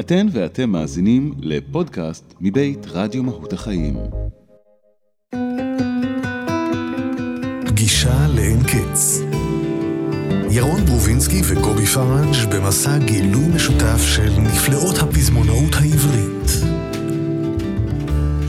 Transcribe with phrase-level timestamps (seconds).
[0.00, 3.96] אתן ואתם מאזינים לפודקאסט מבית רדיו מהות החיים.
[7.66, 9.20] פגישה לאין קץ.
[10.50, 16.50] ירון ברובינסקי וקובי פראג' במסע גילוי משותף של נפלאות הפזמונאות העברית.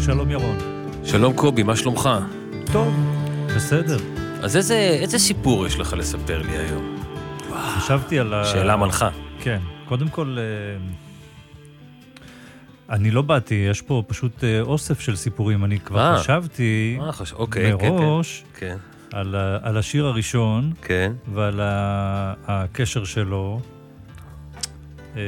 [0.05, 0.57] שלום ירון.
[1.04, 2.09] שלום קובי, מה שלומך?
[2.73, 2.93] טוב,
[3.55, 3.97] בסדר.
[4.41, 6.97] אז איזה, איזה סיפור יש לך לספר לי היום?
[7.52, 8.45] חשבתי על ה...
[8.45, 9.09] שאלה מנחה.
[9.39, 9.59] כן.
[9.86, 11.06] קודם כל, אה,
[12.89, 15.63] אני לא באתי, יש פה פשוט אה, אוסף של סיפורים.
[15.66, 16.17] אני כבר אה.
[16.17, 17.34] חשבתי אה, חש...
[17.34, 18.77] אוקיי, כן, מראש כן.
[19.13, 23.59] על ה- על השיר הראשון כן, ועל ה- הקשר שלו
[25.15, 25.21] אה,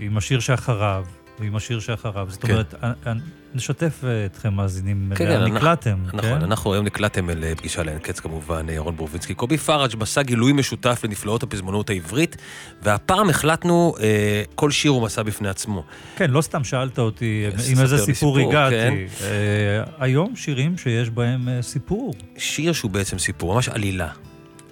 [0.00, 1.04] עם השיר שאחריו.
[1.40, 2.26] ועם השיר שאחריו.
[2.30, 2.52] זאת כן.
[2.52, 2.74] אומרת,
[3.56, 6.42] נשתף אה, אתכם מאזינים, כן, לאן אנחנו- נקלעתם, נכון, כן?
[6.42, 9.34] אנחנו היום נקלטתם אל אה, פגישה לאין קץ כמובן, אה, ירון ברובינסקי.
[9.34, 12.36] קובי פראג' מסע גילוי משותף לנפלאות הפזמונות העברית,
[12.82, 15.82] והפעם החלטנו, אה, כל שיר הוא מסע בפני עצמו.
[16.16, 18.74] כן, לא סתם שאלת אותי עם איזה סיפור, הגעתי.
[18.76, 18.94] כן.
[19.24, 22.14] אה, היום שירים שיש בהם אה, סיפור.
[22.38, 24.08] שיר שהוא בעצם סיפור, ממש עלילה.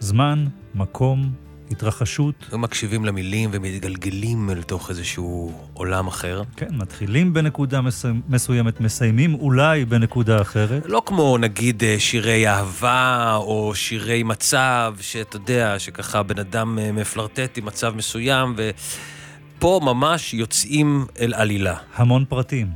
[0.01, 0.45] זמן,
[0.75, 1.33] מקום,
[1.71, 2.35] התרחשות.
[2.53, 6.43] הם מקשיבים למילים ומתגלגלים אל תוך איזשהו עולם אחר.
[6.57, 10.83] כן, מתחילים בנקודה מסו- מסוימת, מסיימים אולי בנקודה אחרת.
[10.87, 16.93] לא כמו נגיד אה, שירי אהבה או שירי מצב, שאתה יודע, שככה בן אדם אה,
[16.93, 18.55] מפלרטט עם מצב מסוים,
[19.59, 21.75] ופה ממש יוצאים אל עלילה.
[21.97, 22.67] המון פרטים.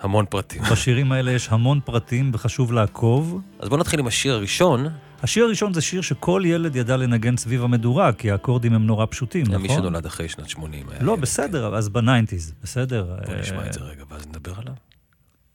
[0.00, 0.62] המון פרטים.
[0.70, 3.40] בשירים האלה יש המון פרטים וחשוב לעקוב.
[3.60, 4.86] אז בואו נתחיל עם השיר הראשון,
[5.26, 9.42] השיר הראשון זה שיר שכל ילד ידע לנגן סביב המדורה, כי האקורדים הם נורא פשוטים,
[9.42, 9.54] נכון?
[9.54, 10.88] למי שנולד אחרי שנת 80.
[10.88, 11.16] היה לא.
[11.16, 13.16] בסדר, אז בניינטיז, בסדר.
[13.26, 14.74] בוא נשמע אה, את זה רגע, ואז נדבר עליו.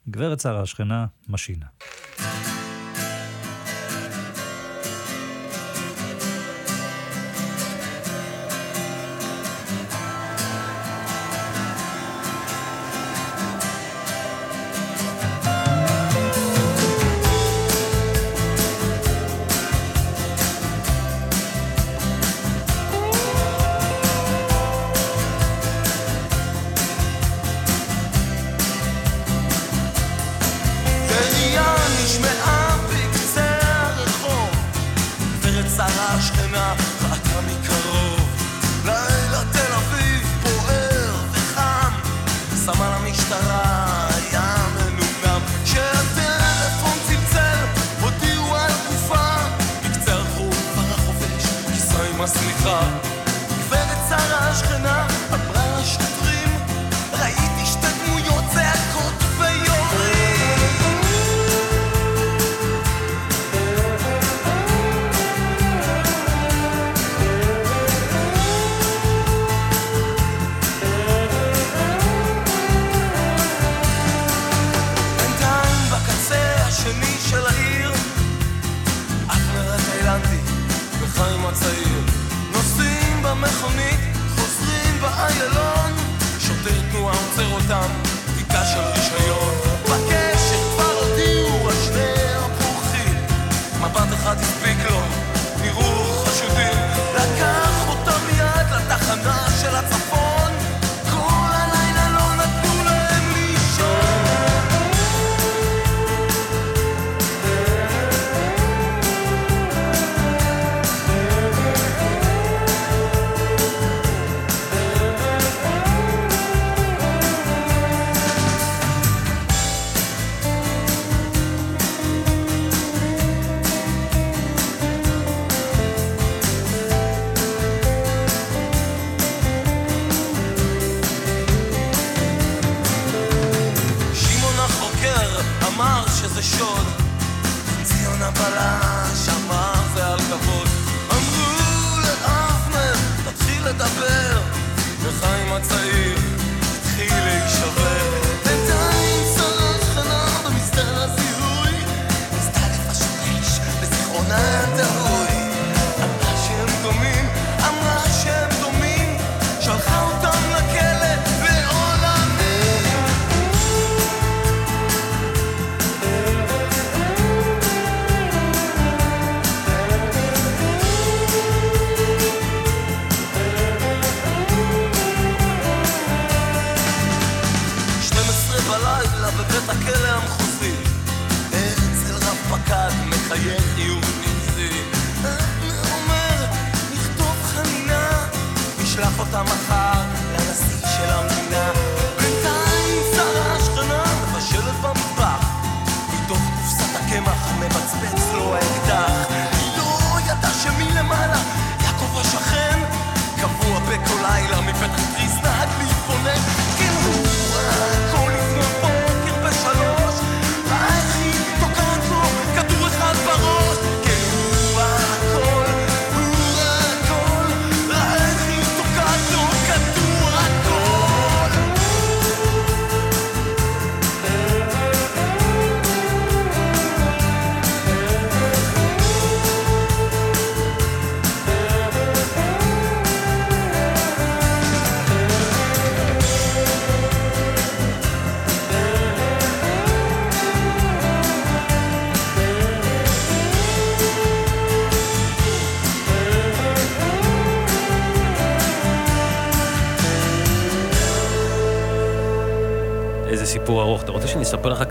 [0.10, 1.66] גברת שרה השכנה, משינה.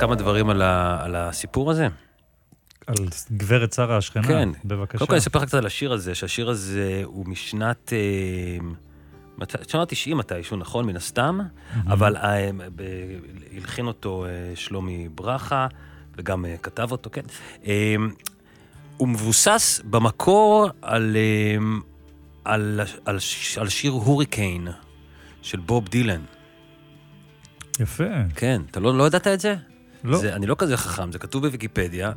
[0.01, 1.89] כמה דברים על, ה, על הסיפור הזה?
[2.87, 2.95] על
[3.33, 4.49] גברת שרה השכנה, כן.
[4.65, 4.99] בבקשה.
[4.99, 7.93] קודם כל אני אספר לך קצת על השיר הזה, שהשיר הזה הוא משנת...
[7.93, 10.87] אה, שנות 90 מתישהו, נכון?
[10.87, 11.39] מן הסתם,
[11.87, 12.51] אבל אה,
[13.57, 15.67] הלחין אותו אה, שלומי ברכה,
[16.17, 17.23] וגם כתב אותו, כן.
[18.97, 21.17] הוא מבוסס במקור על,
[22.45, 23.19] על, על,
[23.57, 24.69] על שיר הוריקיין
[25.43, 26.23] של בוב דילן.
[27.81, 28.05] יפה.
[28.35, 29.57] כן, אתה לא, לא ידעת את זה?
[30.05, 32.13] לא, זה, אני לא כזה חכם, זה כתוב בוויקיפדיה.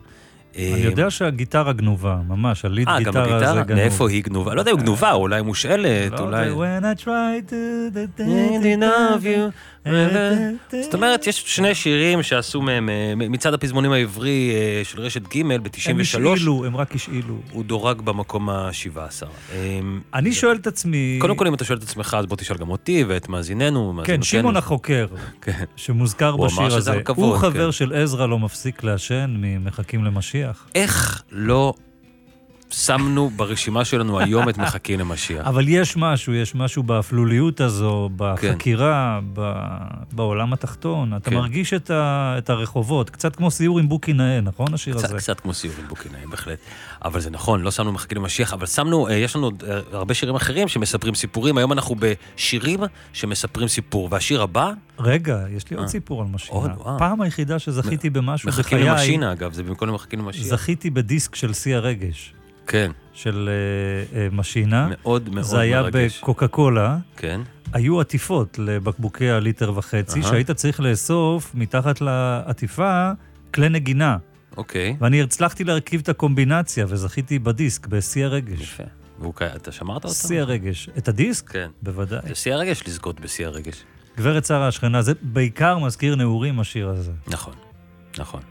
[0.57, 3.63] אני יודע שהגיטרה גנובה, ממש, הליד אה, גם גיטרה זה הגיטרה?
[3.63, 3.79] גנוב.
[3.79, 4.55] מאיפה היא גנובה?
[4.55, 6.49] לא יודע אם גנובה, אולי מושאלת, לא, אולי...
[6.51, 7.53] When I try to...
[9.13, 9.51] Of you.
[10.81, 15.39] זאת אומרת, יש שני שירים שעשו מהם, אה, מצד הפזמונים העברי אה, של רשת ג'
[15.39, 17.35] הם ב-93, השאילו, הם רק השאילו.
[17.51, 19.25] הוא דורג במקום ה-17.
[20.13, 21.17] אני שואל את עצמי...
[21.21, 24.01] קודם כל, אם אתה שואל את עצמך, אז בוא תשאל גם אותי ואת מאזיננו.
[24.03, 24.21] כן.
[24.21, 25.07] שמעון החוקר,
[25.41, 25.63] כן.
[25.75, 27.71] שמוזכר בשיר הזה, הוא חבר כן.
[27.71, 30.42] של עזרא לא מפסיק לעשן ממחכים למשיח.
[30.75, 31.73] איך לא
[32.73, 35.47] שמנו ברשימה שלנו היום את מחכים למשיח?
[35.49, 38.15] אבל יש משהו, יש משהו באפלוליות הזו, כן.
[38.17, 39.53] בחקירה, ב...
[40.11, 41.13] בעולם התחתון.
[41.13, 41.35] אתה כן.
[41.35, 42.35] מרגיש את, ה...
[42.37, 45.17] את הרחובות, קצת כמו סיור עם בוקי נאה, נכון השיר קצת, הזה?
[45.17, 46.59] קצת כמו סיור עם בוקינאי, בהחלט.
[47.05, 50.13] אבל זה נכון, לא שמנו מחכים למשיח, אבל שמנו, אה, יש לנו עוד, אה, הרבה
[50.13, 51.57] שירים אחרים שמספרים סיפורים.
[51.57, 52.79] היום אנחנו בשירים
[53.13, 54.07] שמספרים סיפור.
[54.11, 55.89] והשיר הבא, רגע, יש לי עוד אה.
[55.91, 56.59] סיפור על משינה.
[56.59, 56.99] עוד, וואו.
[56.99, 60.43] פעם היחידה שזכיתי במשהו מחכים בחיי, למשינה, אגב, זה במקום למחכים למשיח.
[60.43, 62.33] זכיתי בדיסק של שיא הרגש,
[62.67, 64.87] כן, של אה, אה, משינה.
[64.89, 66.19] מאוד מאוד זה היה מרגש.
[66.19, 66.97] בקוקה קולה.
[67.17, 67.41] כן,
[67.73, 70.29] היו עטיפות לבקבוקי הליטר וחצי, אהה.
[70.29, 73.11] שהיית צריך לאסוף מתחת לעטיפה
[73.53, 74.17] כלי נגינה.
[74.57, 78.61] אוקיי, ואני הצלחתי להרכיב את הקומבינציה, וזכיתי בדיסק, בשיא הרגש.
[78.61, 78.83] יפה.
[79.19, 80.15] והוא, אתה שמרת אותו?
[80.15, 80.89] שיא הרגש.
[80.97, 81.49] את הדיסק?
[81.49, 81.69] כן.
[81.81, 82.19] בוודאי.
[82.27, 83.83] זה שיא הרגש לזכות בשיא הרגש.
[84.17, 87.11] גברת שרה השכנה, זה בעיקר מזכיר נעורים, השיר הזה.
[87.27, 87.53] נכון,
[88.17, 88.41] נכון.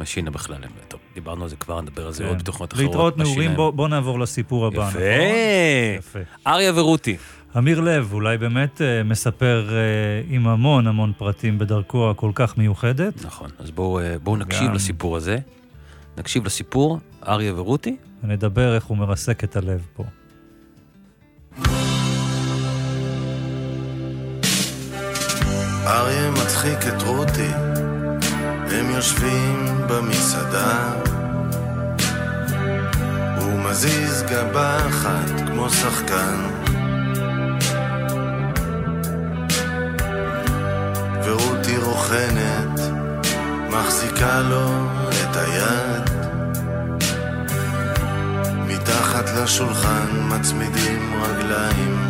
[0.00, 2.28] משינה בכלל, הם- טוב, דיברנו על זה כבר, נדבר על זה כן.
[2.28, 2.86] עוד בתוכניות אחרות.
[2.88, 5.00] להתראות נעורים, בוא בוא נעבור לסיפור הבא, נכון?
[5.98, 6.18] יפה.
[6.18, 6.50] יפה.
[6.50, 7.16] אריה ורותי.
[7.58, 9.76] אמיר לב, אולי באמת אה, מספר אה,
[10.28, 13.24] עם המון המון פרטים בדרכו הכל כך מיוחדת.
[13.24, 14.74] נכון, אז בואו אה, בואו נקשיב גם.
[14.74, 15.38] לסיפור הזה.
[16.18, 16.98] נקשיב לסיפור,
[17.28, 17.96] אריה ורותי.
[18.24, 20.04] ונדבר איך הוא מרסק את הלב פה.
[25.86, 27.48] אריה מצחיק את רותי,
[28.72, 30.92] הם יושבים במסעדה.
[33.40, 36.36] הוא מזיז גבה אחת כמו שחקן.
[41.24, 42.80] ורותי רוכנת,
[43.70, 44.68] מחזיקה לו
[45.08, 46.10] את היד.
[48.66, 52.09] מתחת לשולחן מצמידים רגליים.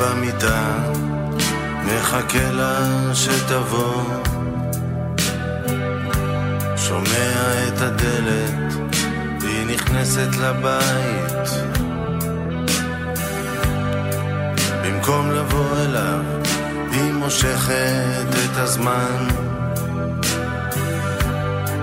[0.00, 0.92] במיטה.
[1.84, 2.80] מחכה לה
[3.14, 4.02] שתבוא.
[6.76, 8.74] שומע את הדלת
[9.40, 11.48] והיא נכנסת לבית.
[14.84, 16.24] במקום לבוא אליו
[16.92, 19.28] היא מושכת את הזמן.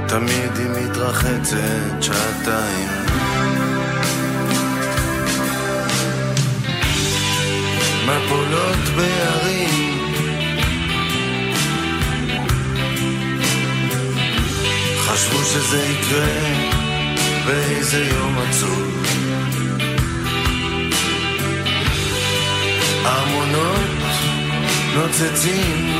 [0.08, 2.95] תמיד היא מתרחצת שעתיים
[8.56, 10.00] מפולות בהרים
[15.00, 16.28] חשבו שזה יקרה
[17.46, 19.06] באיזה יום עצוב.
[23.06, 23.80] ארמונות
[24.96, 25.92] נוצצים.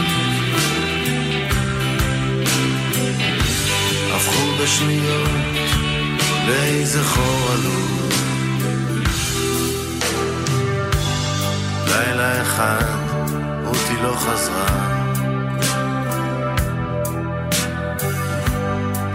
[4.16, 5.30] הפכו בשניות
[6.48, 7.85] לאיזה חור עלוב
[11.96, 12.86] לילה אחד
[13.66, 14.96] רותי לא חזרה.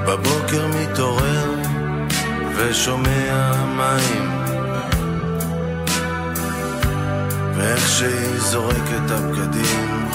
[0.07, 1.55] בבוקר מתעורר
[2.57, 4.31] ושומע מים.
[7.57, 10.09] ואיך שהיא זורקת את הבגדים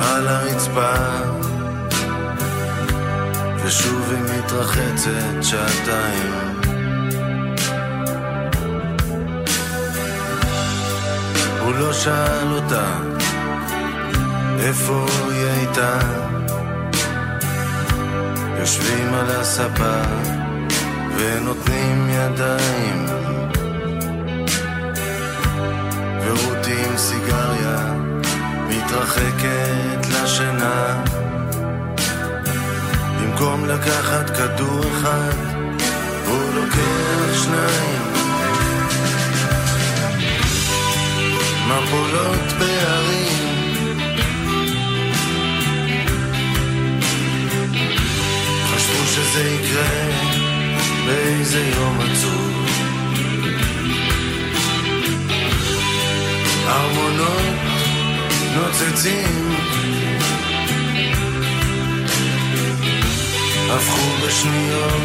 [0.00, 0.94] על הרצפה.
[3.64, 6.51] ושוב היא מתרחצת שעתיים
[11.92, 12.86] שאל אותה
[14.60, 15.98] איפה היא הייתה?
[18.60, 20.02] יושבים על הספה
[21.16, 23.06] ונותנים ידיים.
[26.24, 27.94] ורותי עם סיגריה
[28.68, 31.04] מתרחקת לשינה.
[33.20, 35.32] במקום לקחת כדור אחד,
[36.26, 38.11] הוא לוקח שניים.
[41.80, 43.42] מפולות בהרים
[48.64, 50.10] חשבו שזה יקרה
[51.06, 52.66] באיזה יום עצוב.
[56.66, 57.56] ארמונות
[58.54, 59.56] נוצצים.
[63.70, 65.02] הפכו בשניות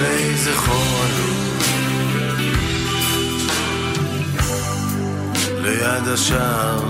[0.00, 1.39] לאיזה חור עלוב
[5.62, 6.80] ליד השער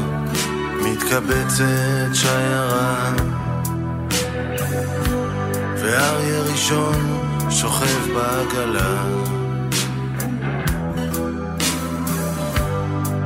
[0.83, 3.13] מתקבצת שיירה.
[5.77, 9.05] ואריה ראשון שוכב בעגלה.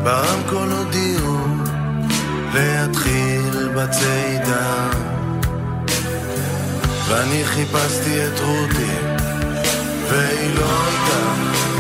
[0.05, 1.39] ברמקול הודיעו
[2.55, 4.91] להתחיל בצעידה.
[7.09, 8.97] ואני חיפשתי את רותי
[10.09, 11.74] והיא לא הייתה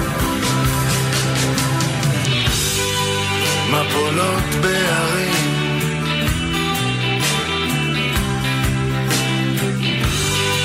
[3.95, 5.33] מפולות בהרים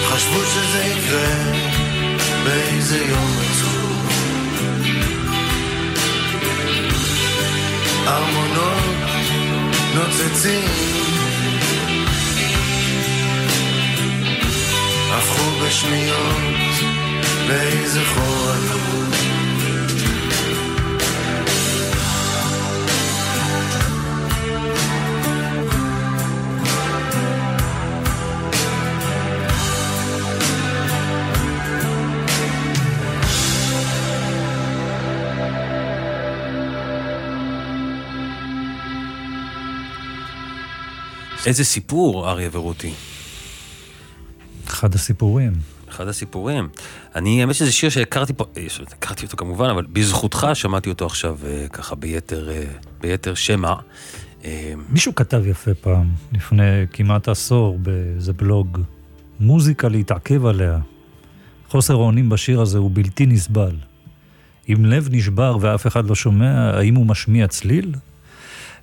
[0.04, 1.54] חשבו שזה יקרה
[2.44, 4.10] באיזה יום עצוב.
[8.08, 9.10] ארמונות
[9.96, 10.70] נוצצים.
[15.12, 16.38] הפכו בשניות
[17.48, 19.39] לאיזה חור עלוב
[41.46, 42.94] איזה סיפור, אריה ורותי.
[44.68, 45.54] אחד הסיפורים.
[45.90, 46.70] אחד הסיפורים.
[47.16, 51.38] אני, האמת שזה שיר שהכרתי פה, אה, הכרתי אותו כמובן, אבל בזכותך שמעתי אותו עכשיו
[51.48, 52.64] אה, ככה ביתר, אה,
[53.02, 53.74] ביתר שמע.
[54.90, 58.80] מישהו כתב יפה פעם, לפני כמעט עשור, באיזה בלוג,
[59.40, 60.80] מוזיקה להתעכב עליה.
[61.70, 63.76] חוסר האונים בשיר הזה הוא בלתי נסבל.
[64.70, 67.96] אם לב נשבר ואף אחד לא שומע, האם הוא משמיע צליל?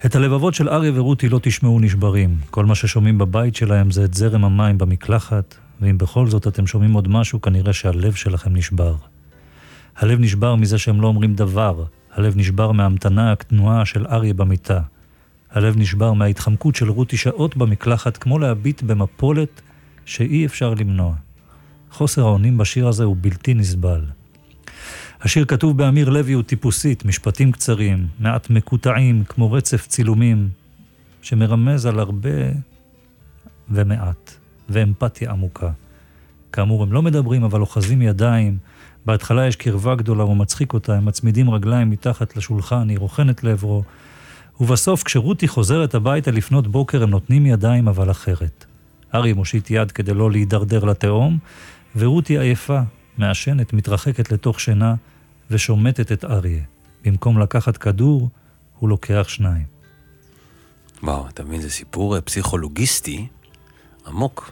[0.05, 2.37] את הלבבות של אריה ורותי לא תשמעו נשברים.
[2.51, 6.93] כל מה ששומעים בבית שלהם זה את זרם המים במקלחת, ואם בכל זאת אתם שומעים
[6.93, 8.95] עוד משהו, כנראה שהלב שלכם נשבר.
[9.97, 11.85] הלב נשבר מזה שהם לא אומרים דבר.
[12.15, 14.81] הלב נשבר מההמתנה הכנועה של אריה במיטה.
[15.51, 19.61] הלב נשבר מההתחמקות של רותי שעות במקלחת, כמו להביט במפולת
[20.05, 21.15] שאי אפשר למנוע.
[21.91, 24.01] חוסר האונים בשיר הזה הוא בלתי נסבל.
[25.21, 30.49] השיר כתוב באמיר לוי הוא טיפוסית, משפטים קצרים, מעט מקוטעים, כמו רצף צילומים,
[31.23, 32.31] שמרמז על הרבה
[33.71, 34.35] ומעט,
[34.69, 35.71] ואמפתיה עמוקה.
[36.53, 38.59] כאמור, הם לא מדברים, אבל אוחזים ידיים.
[39.07, 43.83] בהתחלה יש קרבה גדולה, הוא מצחיק אותה, הם מצמידים רגליים מתחת לשולחן, היא רוכנת לעברו.
[44.61, 48.65] ובסוף, כשרותי חוזרת הביתה לפנות בוקר, הם נותנים ידיים, אבל אחרת.
[49.15, 51.39] ארי מושיט יד כדי לא להידרדר לתהום,
[51.97, 52.81] ורותי עייפה,
[53.19, 54.95] מעשנת, מתרחקת לתוך שינה,
[55.51, 56.63] ושומטת את אריה.
[57.05, 58.29] במקום לקחת כדור,
[58.79, 59.65] הוא לוקח שניים.
[61.03, 63.27] וואו, אתה מבין, זה סיפור אה, פסיכולוגיסטי
[64.07, 64.51] עמוק.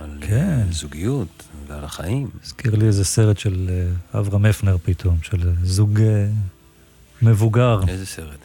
[0.00, 0.66] על אה, כן.
[0.70, 2.30] זוגיות ועל החיים.
[2.44, 3.70] הזכיר לי איזה סרט של
[4.12, 6.00] אה, אברהם הפנר פתאום, של זוג
[7.22, 7.80] מבוגר.
[7.88, 8.38] איזה סרט.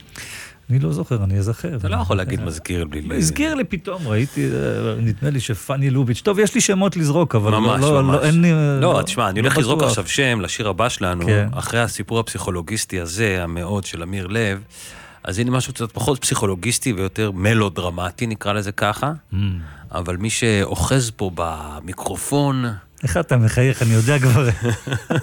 [0.70, 1.75] אני לא זוכר, אני אזכר.
[1.75, 3.17] אתה לא יכול להגיד מזכיר בלי...
[3.17, 4.50] הזכיר לי פתאום, ראיתי, אה,
[4.98, 6.22] נדמה לי שפאני לוביץ'.
[6.22, 8.15] טוב, יש לי שמות לזרוק, אבל ממש, לא, ממש.
[8.15, 8.51] לא, אין לי...
[8.82, 9.84] לא, תשמע, אני הולך לזרוק.
[9.84, 11.48] עכשיו שם לשיר הבא שלנו, כן.
[11.51, 14.62] אחרי הסיפור הפסיכולוגיסטי הזה, המאוד של אמיר לב,
[15.24, 19.36] אז הנה משהו קצת פחות פסיכולוגיסטי ויותר מלודרמטי, נקרא לזה ככה, Mm.
[19.91, 22.65] אבל מי שאוחז פה במיקרופון,
[23.03, 24.50] איך אתה מחייך, אני יודע כבר.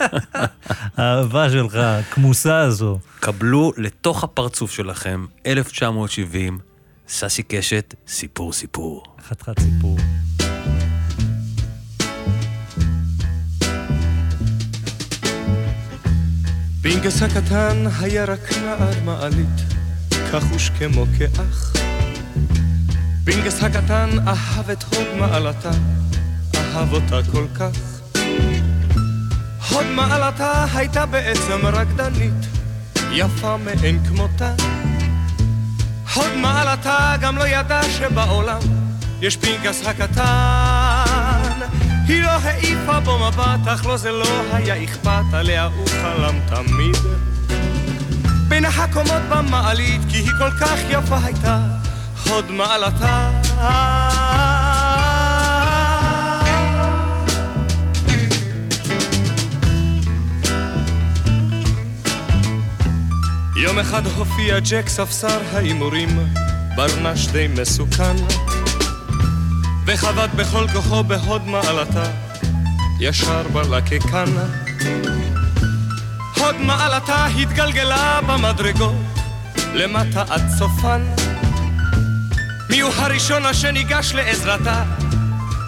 [0.97, 2.99] האהבה שלך, הכמוסה הזו.
[3.21, 6.59] קבלו לתוך הפרצוף שלכם, 1970,
[7.09, 9.05] ססי קשת, סיפור סיפור.
[9.29, 9.97] חתיכת סיפור.
[16.83, 19.61] פינקס הקטן היה רק נער מעלית,
[20.33, 21.73] כחוש כמו כאח.
[23.25, 25.71] פינקס הקטן אהב את הוד מעלתה,
[26.75, 27.71] אהב אותה כל כך.
[29.71, 32.47] הוד מעלתה הייתה בעצם רקדנית,
[33.13, 34.53] יפה מאין כמותה.
[36.15, 38.61] הוד מעלתה גם לא ידע שבעולם
[39.21, 41.61] יש פנקס הקטן.
[42.07, 46.97] היא לא העיפה בו מבט, אך לו זה לא היה אכפת, עליה הוא חלם תמיד.
[48.49, 51.59] בין הקומות במעלית, כי היא כל כך יפה הייתה,
[52.27, 53.31] הוד מעלתה.
[63.81, 66.09] אחד הופיע ג'ק ספסר ההימורים,
[66.77, 68.17] ברנש די מסוכן,
[69.87, 72.05] וחבט בכל כוחו בהוד מעלתה,
[73.01, 74.25] ישר בלקקן.
[76.37, 78.95] הוד מעלתה התגלגלה במדרגות,
[79.75, 81.03] למטה עד סופן.
[82.71, 84.85] מי הוא הראשון אשר ניגש לעזרתה?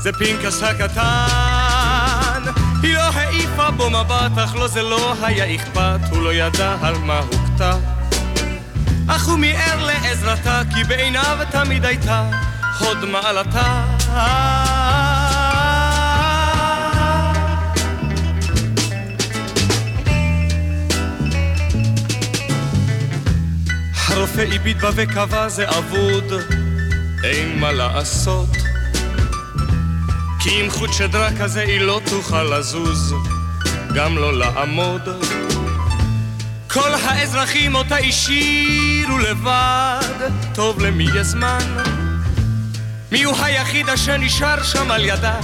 [0.02, 1.51] זה פנקס הקטן.
[2.82, 6.98] היא לא העיפה בו מבט, אך לו זה לא היה אכפת, הוא לא ידע על
[6.98, 7.76] מה הוכתה.
[9.08, 12.30] אך הוא מיהר לעזרתה, כי בעיניו תמיד הייתה
[12.78, 13.84] הוד מעלתה.
[24.08, 26.32] הרופא הביט בה וקבע זה אבוד,
[27.24, 28.61] אין מה לעשות.
[30.42, 33.14] כי עם חוט שדרה כזה היא לא תוכל לזוז,
[33.94, 35.08] גם לא לעמוד.
[36.68, 41.76] כל האזרחים אותה השאירו לבד, טוב למי יש זמן?
[43.12, 45.40] מי הוא היחיד אשר נשאר שם על ידה?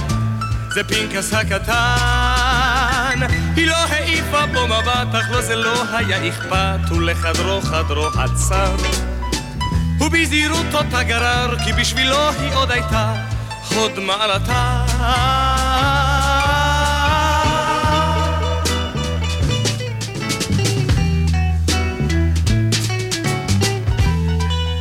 [0.73, 3.19] זה פנקס הקטן.
[3.55, 8.75] היא לא העיפה בו מבט, אך לו זה לא היה אכפת, ולחדרו חדרו עצר.
[9.99, 13.28] ובזהירות אותה גרר, כי בשבילו היא עוד הייתה
[13.79, 14.85] הוד מעלתה.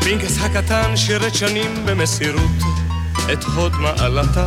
[0.04, 2.50] פינקס הקטן שירת שנים במסירות
[3.32, 4.46] את הוד מעלתה.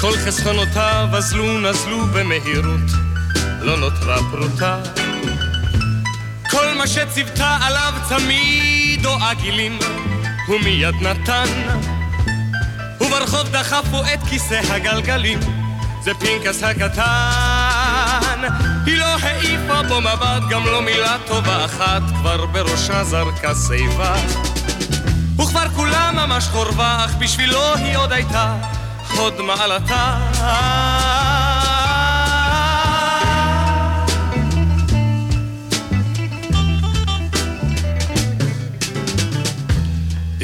[0.00, 2.90] כל חסכונותיו אזלו נזלו במהירות,
[3.60, 4.82] לא נותרה פרוטה.
[6.50, 9.78] כל מה שציוותה עליו צמיד או עגילים,
[10.46, 12.01] הוא מיד נתן.
[13.02, 15.40] וברחוב דחפו את כיסא הגלגלים,
[16.02, 18.40] זה פנקס הקטן.
[18.86, 24.14] היא לא העיפה בו מבט, גם לא מילה טובה אחת, כבר בראשה זרקה שיבה.
[25.36, 28.54] וכבר כולה ממש חורבה, אך בשבילו היא עוד הייתה
[29.16, 30.18] הוד מעלתה.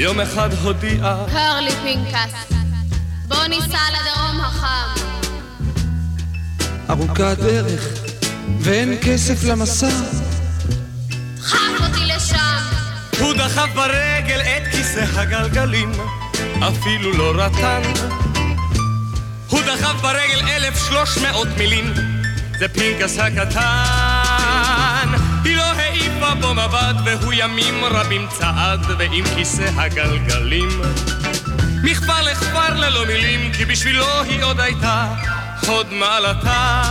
[0.00, 2.52] יום אחד הודיעה קר לי פנקס,
[3.28, 5.00] בוא ניסע לדרום החם.
[6.90, 7.88] ארוכה הדרך,
[8.60, 9.88] ואין כסף למסע.
[11.38, 12.62] דחף אותי לשם.
[13.20, 15.92] הוא דחף ברגל את כיסא הגלגלים,
[16.68, 17.82] אפילו לא רטן.
[19.48, 21.94] הוא דחף ברגל אלף שלוש מאות מילים,
[22.58, 25.08] זה פנקס הקטן.
[25.44, 25.72] היא לא
[26.28, 30.68] העיפה בו מבט, והוא ימים רבים צעד, ועם כיסא הגלגלים.
[31.82, 35.14] מכפר לכפר ללא מילים, כי בשבילו היא עוד הייתה
[35.66, 36.82] הוד מעלתה.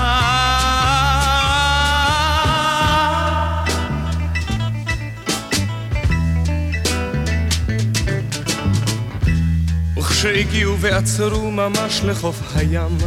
[9.97, 12.97] וכשהגיעו ועצרו ממש לחוף הים,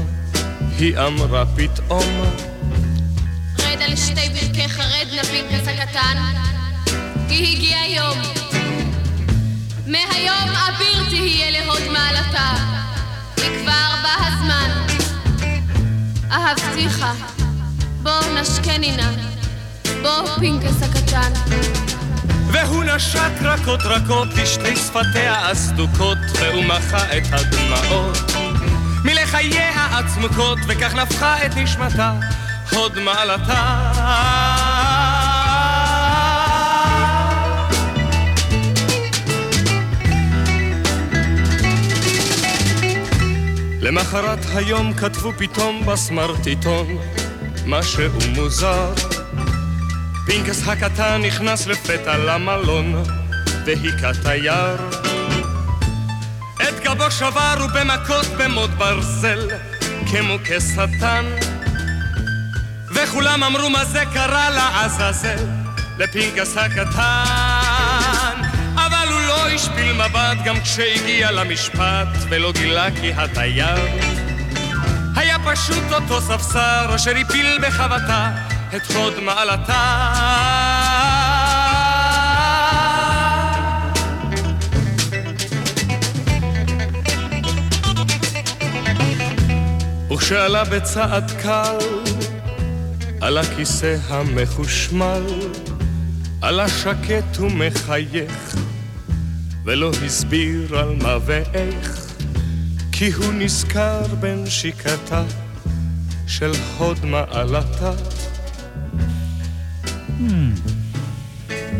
[0.79, 2.23] היא אמרה פתאום,
[5.91, 6.17] הקטן,
[7.29, 8.19] כי הגיע יום.
[9.87, 12.53] מהיום אביר תהיה להוד מעלתה,
[13.37, 14.71] כי כבר בא הזמן.
[16.31, 17.05] אהבתיך,
[18.03, 19.11] בוא נשקני נא,
[20.03, 21.33] בוא פנקס הקטן.
[22.53, 28.33] והוא נשק רכות רכות לשתי שפתיה הסדוקות, והוא מחה את הדמעות
[29.05, 32.13] מלחייה הצמוקות, וכך נפחה את נשמתה
[32.71, 34.90] הוד מעלתה.
[43.91, 46.87] למחרת היום כתבו פתאום בסמרטיטון
[47.67, 48.03] משהו
[48.37, 48.95] מוזר.
[50.27, 53.03] פינקס הקטן נכנס לפתע למלון
[53.67, 54.77] והיכה תייר
[56.63, 59.49] את גבו שבר ובמכות במוט ברזל
[60.11, 61.25] כמו כשטן.
[62.95, 65.47] וכולם אמרו מה זה קרה לעזאזל?
[65.99, 67.60] לפינקס הקטן
[69.55, 73.87] השפיל מבט גם כשהגיע למשפט ולא גילה כי התייר
[75.17, 78.31] היה פשוט אותו ספסר אשר הפיל בחבטה
[78.77, 80.13] את הוד מעלתה.
[90.13, 91.77] וכשעלה בצעד קל
[93.21, 95.25] על הכיסא המחושמל,
[96.43, 98.57] עלה שקט ומחייך,
[99.65, 102.07] ולא הסביר על מה ואיך,
[102.93, 105.25] כי הוא נזכר בנשיקתה
[106.27, 107.93] של הוד מעלתה.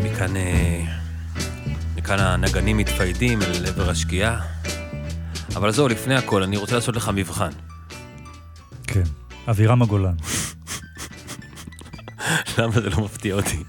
[0.03, 0.83] וכאן אה,
[1.95, 4.39] וכאן הנגנים מתפיידים אל עבר השקיעה.
[5.55, 7.49] אבל זהו, לפני הכל, אני רוצה לעשות לך מבחן.
[8.87, 9.03] כן.
[9.49, 10.15] אבירם הגולן.
[12.57, 13.63] למה זה לא מפתיע אותי?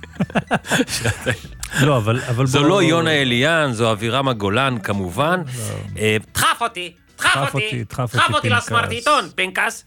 [1.80, 2.46] לא, אבל...
[2.46, 5.42] זו לא יונה אליאן, זו אבירם הגולן כמובן.
[5.98, 8.50] אה, דחף אותי, דחף אותי, דחף אותי.
[8.50, 9.84] לסמרטיטון, פנקס.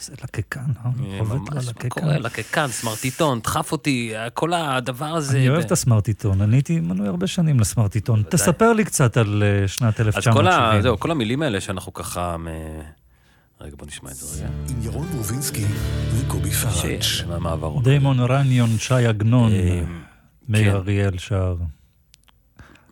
[0.00, 0.90] זה לקקן, אה?
[1.04, 1.66] אה, ממש.
[1.88, 2.18] קורה?
[2.18, 5.38] לקקן, סמרטיטון, דחף אותי, כל הדבר הזה.
[5.38, 8.22] אני אוהב את הסמרטיטון, אני הייתי מנוי הרבה שנים לסמרטיטון.
[8.30, 10.50] תספר לי קצת על שנת אז כל ה...
[10.50, 10.82] 1970.
[10.82, 12.36] זהו, כל המילים האלה שאנחנו ככה...
[13.60, 14.48] רגע, בוא נשמע את זה רגע.
[14.70, 15.64] עם ירון ברובינסקי
[16.14, 16.50] וקובי
[17.28, 17.84] מהמעברות.
[17.84, 19.82] דיימון רניון, שי עגנון, אה,
[20.48, 20.76] מאיר כן.
[20.76, 21.56] אריאל שר.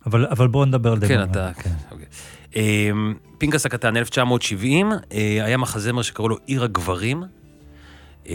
[0.06, 1.30] אבל אבל בואו נדבר על כן, דיימון.
[1.30, 1.50] אתה...
[1.54, 2.06] רניון, אוקיי.
[2.56, 4.98] אמ, פנקס הקטן, 1970, אה,
[5.44, 7.22] היה מחזמר שקראו לו עיר הגברים.
[8.26, 8.34] אמ,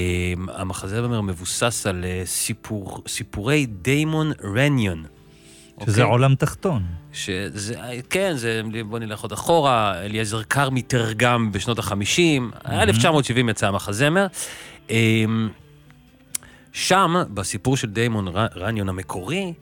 [0.53, 5.05] המחזמר מבוסס על אה, סיפור, סיפורי דיימון רניון.
[5.85, 6.11] שזה אוקיי?
[6.11, 6.83] עולם תחתון.
[7.13, 7.75] שזה,
[8.09, 14.27] כן, זה, בוא נלך עוד אחורה, אליעזר כרמי תרגם בשנות החמישים, 1970 יצא המחזמר.
[14.89, 15.49] אמ,
[16.73, 19.53] שם, בסיפור של דיימון רניון המקורי,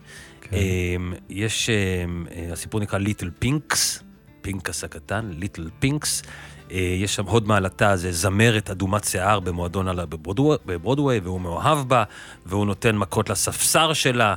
[0.42, 0.58] כן.
[0.58, 4.04] אמ, יש, אמ, הסיפור נקרא Little Pinks,
[4.42, 6.24] פינקס הקטן, Little Pinks.
[6.72, 11.88] אה, יש שם הוד מעלתה, זה זמרת אדומת שיער במועדון עלה בברודווי, בברודווי, והוא מאוהב
[11.88, 12.04] בה,
[12.46, 14.36] והוא נותן מכות לספסר שלה,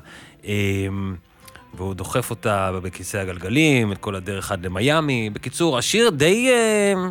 [1.75, 5.31] והוא דוחף אותה בכיסא הגלגלים, את כל הדרך עד למיאמי.
[5.31, 6.49] בקיצור, השיר די...
[6.51, 7.11] אמ,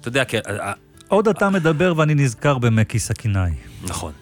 [0.00, 0.36] אתה יודע, כי...
[0.36, 0.72] אה, אה,
[1.08, 3.50] עוד אתה מדבר ואני נזכר במקי סכינאי,
[3.82, 4.12] נכון.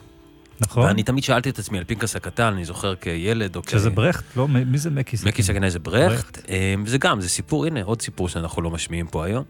[0.60, 0.82] נכון?
[0.82, 3.70] ואני תמיד שאלתי את עצמי על פינקס הקטן, אני זוכר כילד או כ...
[3.70, 4.48] שזה ברכט, לא?
[4.48, 5.32] מי זה מקי סכינאי?
[5.32, 9.06] מקי סכנאי זה ברכט, אמ, זה גם, זה סיפור, הנה, עוד סיפור שאנחנו לא משמיעים
[9.06, 9.44] פה היום.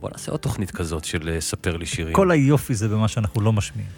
[0.00, 2.14] בוא נעשה עוד תוכנית כזאת של אה, ספר לי שירים.
[2.14, 3.90] כל היופי זה במה שאנחנו לא משמיעים.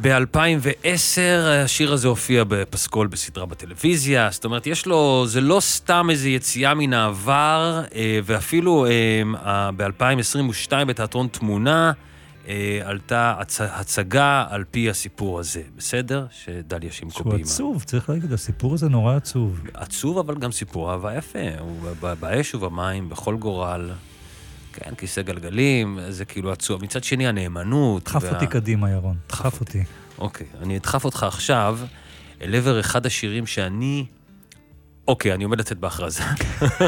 [0.00, 1.18] ב-2010
[1.64, 6.74] השיר הזה הופיע בפסקול בסדרה בטלוויזיה, זאת אומרת, יש לו, זה לא סתם איזו יציאה
[6.74, 8.86] מן העבר, אה, ואפילו
[9.76, 11.92] ב-2022 בתיאטרון תמונה
[12.48, 16.26] אה, עלתה הצ- הצגה על פי הסיפור הזה, בסדר?
[16.30, 17.44] שדליה שמקו שהוא ביימה.
[17.44, 19.60] עצוב, צריך להגיד, הסיפור הזה נורא עצוב.
[19.74, 21.38] עצוב, אבל גם סיפור אהבה יפה.
[21.58, 21.76] הוא
[22.20, 23.90] באש ובמים, בכל גורל.
[24.76, 26.82] כן, כיסא גלגלים, זה כאילו עצוב.
[26.82, 28.04] מצד שני, הנאמנות.
[28.04, 29.16] דחף וה- אותי קדימה, ירון.
[29.28, 29.84] דחף אותי.
[30.18, 31.78] אוקיי, אני אדחף אותך עכשיו
[32.42, 34.06] אל עבר אחד השירים שאני...
[35.08, 36.22] אוקיי, אני עומד לצאת בהכרזה.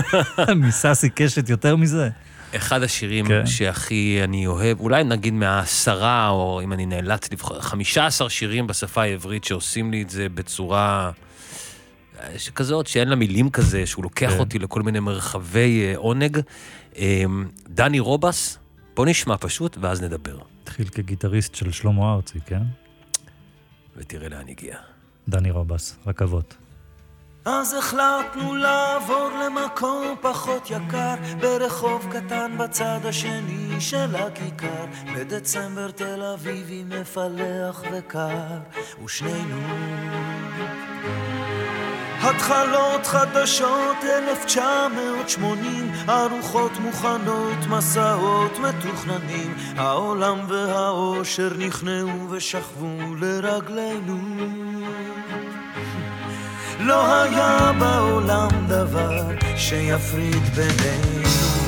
[0.57, 2.09] מסאסי קשת יותר מזה?
[2.57, 3.47] אחד השירים כן.
[3.47, 9.03] שהכי אני אוהב, אולי נגיד מהעשרה, או אם אני נאלץ לבחור, חמישה עשר שירים בשפה
[9.03, 11.11] העברית שעושים לי את זה בצורה
[12.37, 14.39] שכזאת, שאין לה מילים כזה, שהוא לוקח כן.
[14.39, 16.41] אותי לכל מיני מרחבי אה, עונג.
[16.99, 17.25] אה,
[17.69, 18.59] דני רובס,
[18.97, 22.63] בוא נשמע פשוט, ואז נדבר, התחיל כגיטריסט של שלמה ארצי, כן?
[23.97, 24.77] ותראה לאן הגיע.
[25.29, 26.57] דני רובס, רכבות.
[27.45, 36.85] אז החלטנו לעבור למקום פחות יקר ברחוב קטן בצד השני של הכיכר בדצמבר תל אביבי
[36.85, 38.59] מפלח וקר
[39.05, 39.61] ושנינו
[42.31, 54.19] התחלות חדשות 1980 ארוחות מוכנות מסעות מתוכננים העולם והאושר נכנעו ושכבו לרגלינו
[56.81, 59.23] לא היה בעולם דבר
[59.57, 61.68] שיפריד בינינו.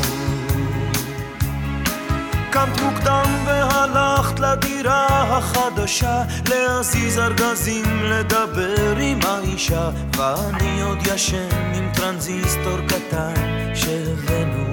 [2.51, 12.79] קמת מוקדם והלכת לדירה החדשה להזיז ארגזים, לדבר עם האישה ואני עוד ישן עם טרנזיסטור
[12.89, 13.35] קטן
[13.75, 14.71] שהבאנו.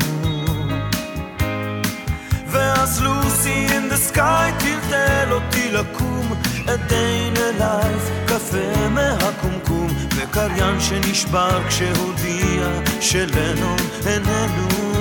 [2.48, 6.34] ואז לוסי in the sky טלטל אותי לקום
[6.66, 12.68] in a life, קפה מהקומקום וקריין שנשבר כשהודיע
[13.02, 14.96] שלנון איננו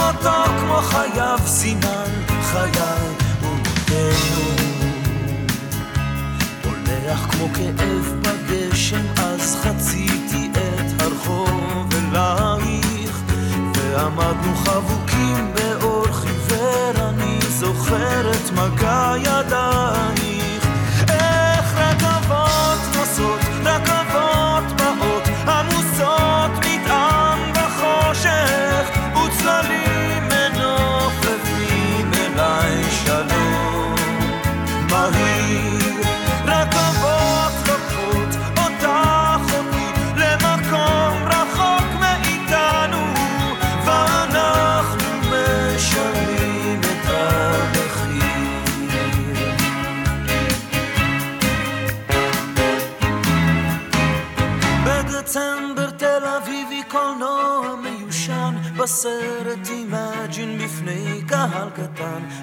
[0.00, 2.10] ומותו כמו חייו סימן
[2.42, 2.70] חיי
[3.42, 4.44] ומותנו
[6.64, 13.20] הולך כמו כאב בגשם אז חציתי את הרחוב אלייך.
[13.74, 19.14] ועמדנו חבוקים באור חיוור אני זוכר את מגע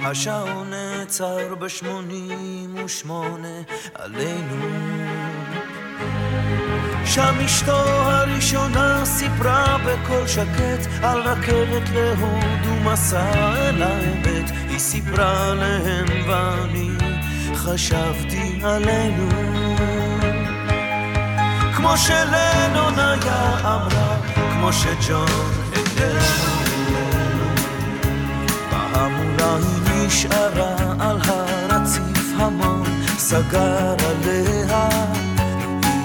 [0.10, 3.62] השעון נעצר בשמונים ושמונה
[3.94, 4.66] עלינו.
[7.06, 14.52] שם אשתו הראשונה סיפרה בקול שקט על רכבת להודו מסע אל האמת.
[14.70, 16.90] היא סיפרה להם ואני
[17.56, 19.30] חשבתי עלינו.
[21.76, 24.18] כמו שלנון היה אמרה
[24.54, 26.57] כמו שג'ון הגדרנו
[30.08, 32.84] נשארה על הרציף המון
[33.18, 34.90] סגר עליה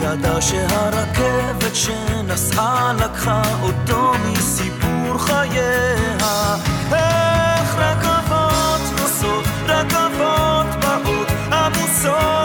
[0.02, 6.56] ידע שהרכבת שנסעה לקחה אותו מסיפור חייה.
[6.92, 12.41] איך רכבות נוסעות, רכבות באות, עמוסות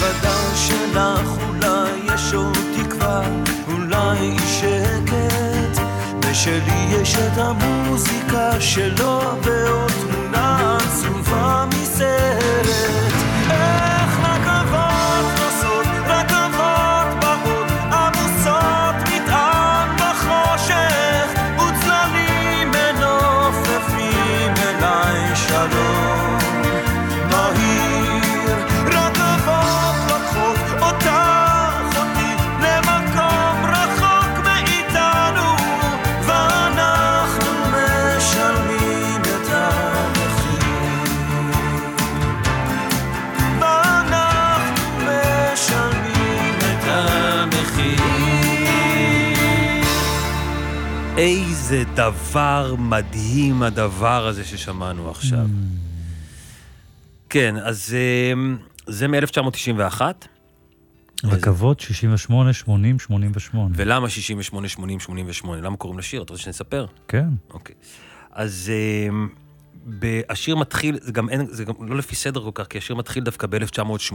[0.00, 3.22] בתוך המזוודה שלך אולי יש עוד תקווה,
[3.68, 5.82] אולי היא שקט,
[6.22, 13.15] ושלי יש את המוזיקה שלו ועוד תמונה עצובה מסרט.
[51.96, 55.46] דבר מדהים הדבר הזה ששמענו עכשיו.
[57.28, 57.94] כן, אז
[58.34, 58.56] אמ,
[58.86, 60.00] זה מ-1991.
[61.24, 63.74] רכבות 68, 80, 88.
[63.78, 65.62] ולמה 68, 80, 88?
[65.62, 66.22] למה קוראים לשיר?
[66.22, 66.86] אתה רוצה שנספר?
[67.08, 67.28] כן.
[67.50, 67.74] אוקיי.
[68.32, 68.72] אז
[69.08, 69.28] אמ,
[70.28, 73.24] השיר מתחיל, זה גם אין, זה גם לא לפי סדר כל כך, כי השיר מתחיל
[73.24, 74.14] דווקא ב-1980,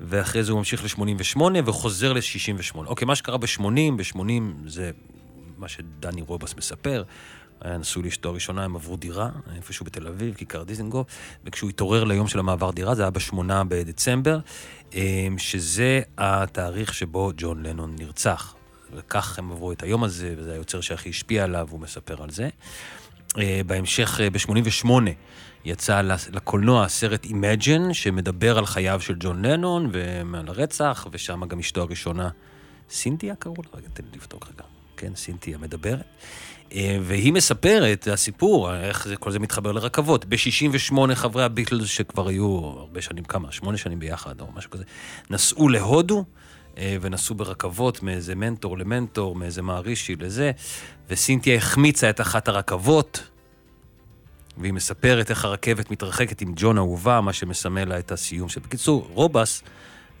[0.00, 2.76] ואחרי זה הוא ממשיך ל-88 וחוזר ל-68.
[2.76, 3.62] אוקיי, מה שקרה ב-80,
[3.96, 4.22] ב-80
[4.66, 4.90] זה
[5.62, 7.02] מה שדני רובס מספר.
[7.60, 11.06] היה נשוי לאשתו הראשונה, הם עברו דירה, איפשהו בתל אביב, כיכר דיזנגוף,
[11.44, 14.38] וכשהוא התעורר ליום של המעבר דירה, זה היה בשמונה בדצמבר,
[14.94, 18.54] אמ, שזה התאריך שבו ג'ון לנון נרצח.
[18.94, 22.48] וכך הם עברו את היום הזה, וזה היוצר שהכי השפיע עליו, הוא מספר על זה.
[23.38, 24.90] אה, בהמשך, אה, ב-88,
[25.64, 26.00] יצא
[26.32, 32.28] לקולנוע הסרט Imagine, שמדבר על חייו של ג'ון לנון ועל הרצח, ושם גם אשתו הראשונה,
[32.90, 33.78] סינתיה קראו לה?
[33.78, 34.81] רגע, תן לי לבדוק רגע.
[35.02, 36.04] כן, סינתיה מדברת.
[36.72, 40.24] אה, והיא מספרת, הסיפור, איך זה, כל זה מתחבר לרכבות.
[40.24, 43.52] ב-68 חברי הביטלס, שכבר היו הרבה שנים, כמה?
[43.52, 44.84] שמונה שנים ביחד, או משהו כזה,
[45.30, 46.24] נסעו להודו,
[46.78, 50.50] אה, ונסעו ברכבות מאיזה מנטור למנטור, מאיזה מערישי לזה,
[51.08, 53.28] וסינתיה החמיצה את אחת הרכבות,
[54.58, 58.60] והיא מספרת איך הרכבת מתרחקת עם ג'ון אהובה, מה שמסמל לה את הסיום של...
[58.60, 59.62] בקיצור, רובס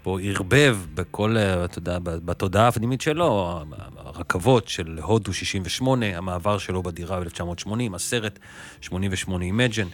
[0.02, 3.60] פה ערבב בכל, אה, אתה יודע, בתודעה הפנימית שלו,
[3.96, 8.38] הרכבות של הודו 68, המעבר שלו בדירה ב-1980, הסרט
[8.80, 9.88] 88 Imagine.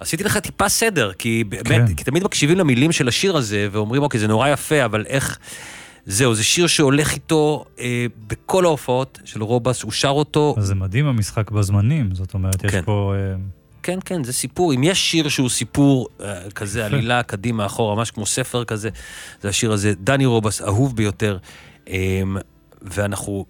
[0.00, 1.94] עשיתי לך טיפה סדר, כי באמת, כן.
[1.94, 5.38] כי תמיד מקשיבים למילים של השיר הזה, ואומרים, אוקיי, זה נורא יפה, אבל איך...
[6.06, 10.74] זהו, זה שיר שהולך איתו אה, בכל ההופעות של רובס, הוא שר אותו אז זה
[10.74, 12.82] מדהים המשחק בזמנים, זאת אומרת, יש כן.
[12.84, 13.14] פה...
[13.16, 13.34] אה,
[13.82, 14.74] כן, כן, זה סיפור.
[14.74, 16.86] אם יש שיר שהוא סיפור אה, כזה.
[16.86, 18.90] עלילה קדימה, אחורה, ממש כמו ספר כזה,
[19.42, 19.92] זה השיר הזה.
[19.94, 21.38] דני רובס, אהוב ביותר.
[21.88, 22.22] אה,
[22.82, 23.46] ואנחנו,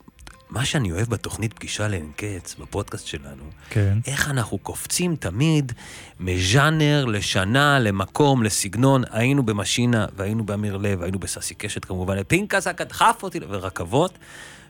[0.50, 3.98] מה שאני אוהב בתוכנית פגישה לעין קץ, בפודקאסט שלנו, כן.
[4.06, 5.72] איך אנחנו קופצים תמיד
[6.20, 9.02] מז'אנר לשנה, למקום, לסגנון.
[9.10, 14.18] היינו במשינה, והיינו באמיר לב, היינו בססי קשת כמובן, פינקס דחף אותי, ורכבות.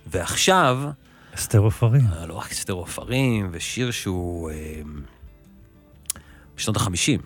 [0.07, 0.79] ועכשיו,
[1.35, 2.07] אסתר עופרים.
[2.13, 4.51] אה, לא רק אסתר עופרים, ושיר שהוא...
[4.51, 4.81] אה,
[6.61, 7.21] בשנות החמישים.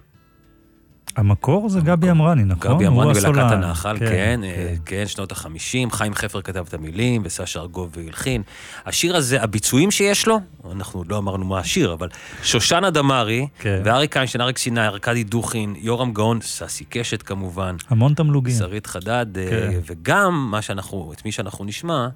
[1.17, 2.75] המקור זה גבי אמרני, נכון?
[2.75, 3.53] גבי אמרני ולהקת.
[3.53, 8.43] הנחל, כן, אה, כן, שנות החמישים, חיים חפר כתב את המילים, וסשה ארגוב והלחין.
[8.87, 10.41] השיר הזה, הביצועים שיש לו,
[10.73, 12.09] אנחנו לא אמרנו מה השיר, אבל
[12.43, 13.83] שושנה דמארי, כן.
[13.85, 18.55] ואריק איינשטיין, אריק סיני, ארכדי דוכין, יורם גאון, ססי קשת כמובן, המון תמלוגים.
[18.55, 19.81] שרית חדד, אה, כן.
[19.87, 22.09] וגם מה שאנחנו, את מי שאנחנו נשמע,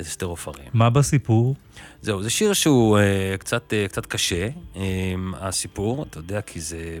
[0.00, 0.68] אסתר עופרים.
[0.72, 1.54] מה בסיפור?
[2.02, 4.78] זהו, זה שיר שהוא uh, קצת, uh, קצת קשה, um,
[5.34, 6.98] הסיפור, אתה יודע, כי זה,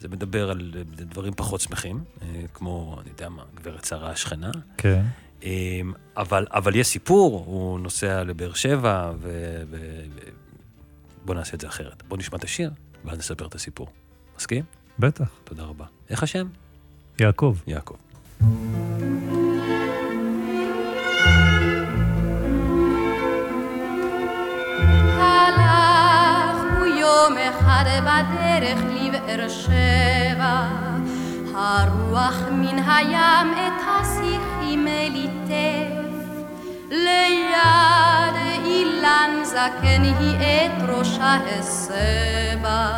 [0.00, 2.22] זה מדבר על דברים פחות שמחים, uh,
[2.54, 4.50] כמו, אני יודע מה, גברת שרה השכנה.
[4.76, 5.02] כן.
[5.40, 5.44] Um,
[6.16, 9.12] אבל, אבל יש סיפור, הוא נוסע לבאר שבע.
[9.20, 9.78] ו, ו
[11.24, 12.02] בוא נעשה את זה אחרת.
[12.08, 12.70] בוא נשמע את השיר,
[13.04, 13.88] ואז נספר את הסיפור.
[14.36, 14.64] מסכים?
[14.98, 15.28] בטח.
[15.44, 15.84] תודה רבה.
[16.10, 16.46] איך השם?
[17.20, 17.56] יעקב.
[17.66, 17.96] יעקב.
[27.22, 30.66] יום אחד בדרך לבאר שבע,
[31.54, 36.42] הרוח מן הים את השיחים ליטף,
[36.90, 42.88] ליד אילן זקן היא את ראשה הסבה,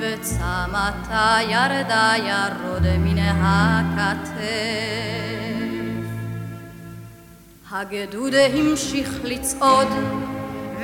[0.00, 4.44] וצמתה ירדה ירוד מן הכתף.
[7.70, 9.88] הגדוד המשיך לצעוד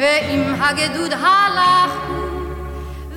[0.00, 2.10] ועם הגדוד הלכו,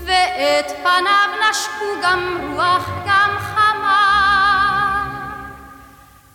[0.06, 4.34] ואת פניו נשקו גם רוח גם חמה.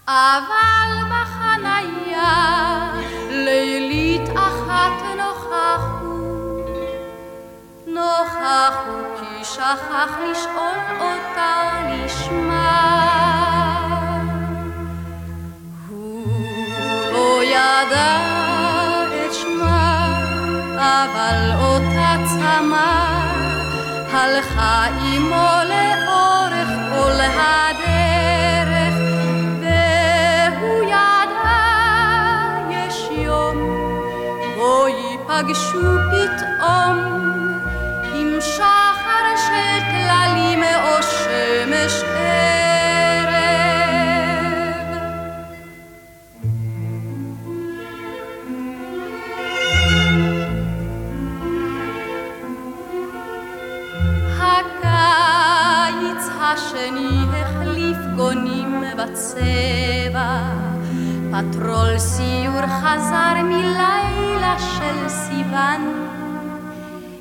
[0.09, 2.93] אבל בחניה
[3.31, 6.19] לילית אחת נוכחו,
[7.87, 12.99] נוכחו כי שכח לשאול אותה לשמה.
[15.89, 18.17] הוא לא ידע
[19.27, 20.09] את שמה
[20.79, 23.18] אבל אותה צמא
[24.13, 28.95] הלכה עמו לאורך כל הדרך,
[29.61, 31.59] והוא ידע
[32.71, 33.57] יש יום
[34.57, 36.97] בו ייפגשו פתאום
[38.15, 42.18] עם שחר של טללים או שמש
[56.53, 60.41] השני החליף גונים בצבע,
[61.31, 66.09] פטרול סיור חזר מלילה של סיוון,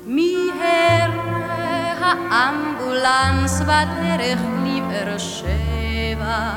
[0.06, 1.10] מיהר
[2.00, 6.50] האמבולנס בדרך לבאר שבע,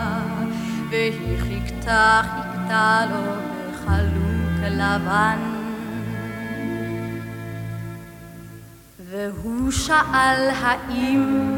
[0.89, 3.33] והיא חיכתה, חיכתה לו
[3.71, 5.37] בחלוק לבן.
[9.09, 11.57] והוא שאל האם,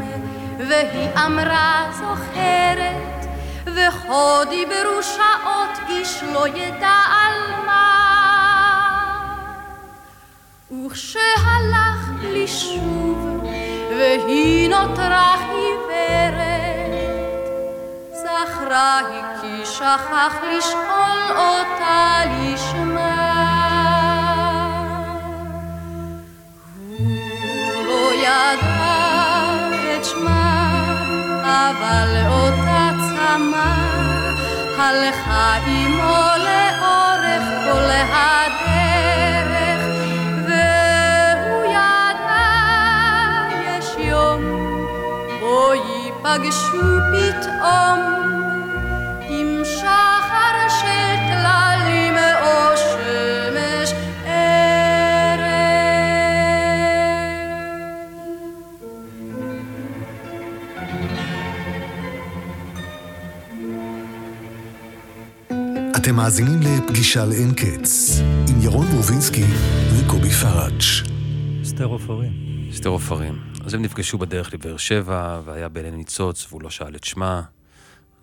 [0.58, 3.26] והיא אמרה זוכרת,
[3.64, 8.14] וכה דיברו שעות איש לא ידע על מה.
[10.86, 13.44] וכשהלך לשוב,
[13.90, 16.94] והיא נותרה עיוורת,
[18.12, 22.93] זכרה היא כי שכח לשאול אותה לשמה.
[31.84, 33.74] אבל אותה צמא
[34.78, 39.80] הלכה עמו לאורך כל הדרך,
[40.46, 42.50] והוא ידע
[43.64, 44.42] יש יום
[45.40, 46.82] בו ייפגשו
[47.12, 48.33] פתאום
[66.14, 69.44] אתם מאזינים לפגישה לאין קץ, עם ירון ברובינסקי
[69.96, 70.80] וקובי פראג'.
[71.62, 72.32] אסתר עופרים.
[72.70, 73.38] אסתר עופרים.
[73.64, 77.42] אז הם נפגשו בדרך לבאר שבע, והיה בעין ניצוץ, והוא לא שאל את שמה.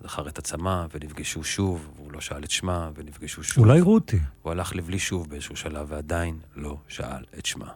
[0.02, 3.64] זכר את הצמא, ונפגשו שוב, והוא לא שאל את שמה, ונפגשו שוב.
[3.64, 4.18] אולי רותי.
[4.42, 7.68] הוא הלך לבלי שוב באיזשהו שלב, ועדיין לא שאל את שמה.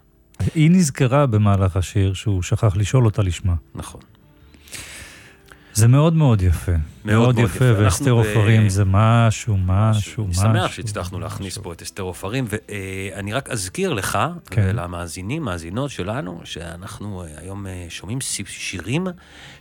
[0.54, 3.54] היא נזכרה במהלך השיר שהוא שכח לשאול אותה לשמה.
[3.74, 4.00] נכון.
[5.76, 6.72] זה מאוד מאוד יפה.
[7.04, 7.64] מאוד יפה, יפה.
[7.84, 10.42] ואסתר אנחנו ב- עופרים זה משהו, משהו, אני משהו.
[10.42, 14.18] שמח שהצלחנו להכניס פה את אסתר עופרים, ואני רק אזכיר לך
[14.50, 14.66] כן.
[14.68, 19.06] ולמאזינים, מאזינות שלנו, שאנחנו אה, היום אה, שומעים שירים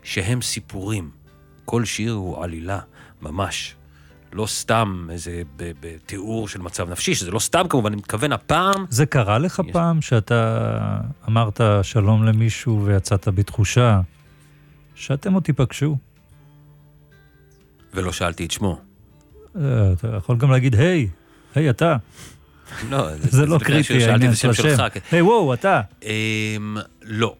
[0.03, 1.09] שהם סיפורים.
[1.65, 2.79] כל שיר הוא עלילה,
[3.21, 3.75] ממש.
[4.33, 9.05] לא סתם איזה בתיאור של מצב נפשי, שזה לא סתם כמובן, אני מתכוון הפעם, זה
[9.05, 10.67] קרה לך פעם שאתה
[11.27, 14.01] אמרת שלום למישהו ויצאת בתחושה
[14.95, 15.97] שאתם עוד תיפגשו?
[17.95, 18.79] ולא שאלתי את שמו.
[19.55, 19.61] אה,
[19.93, 21.07] אתה יכול גם להגיד, היי,
[21.55, 21.95] היי, אתה.
[22.89, 24.63] לא, זה לא קריטי, העניין של השם.
[24.93, 24.99] כן.
[25.11, 25.81] היי, וואו, אתה.
[26.03, 27.35] אמ, לא.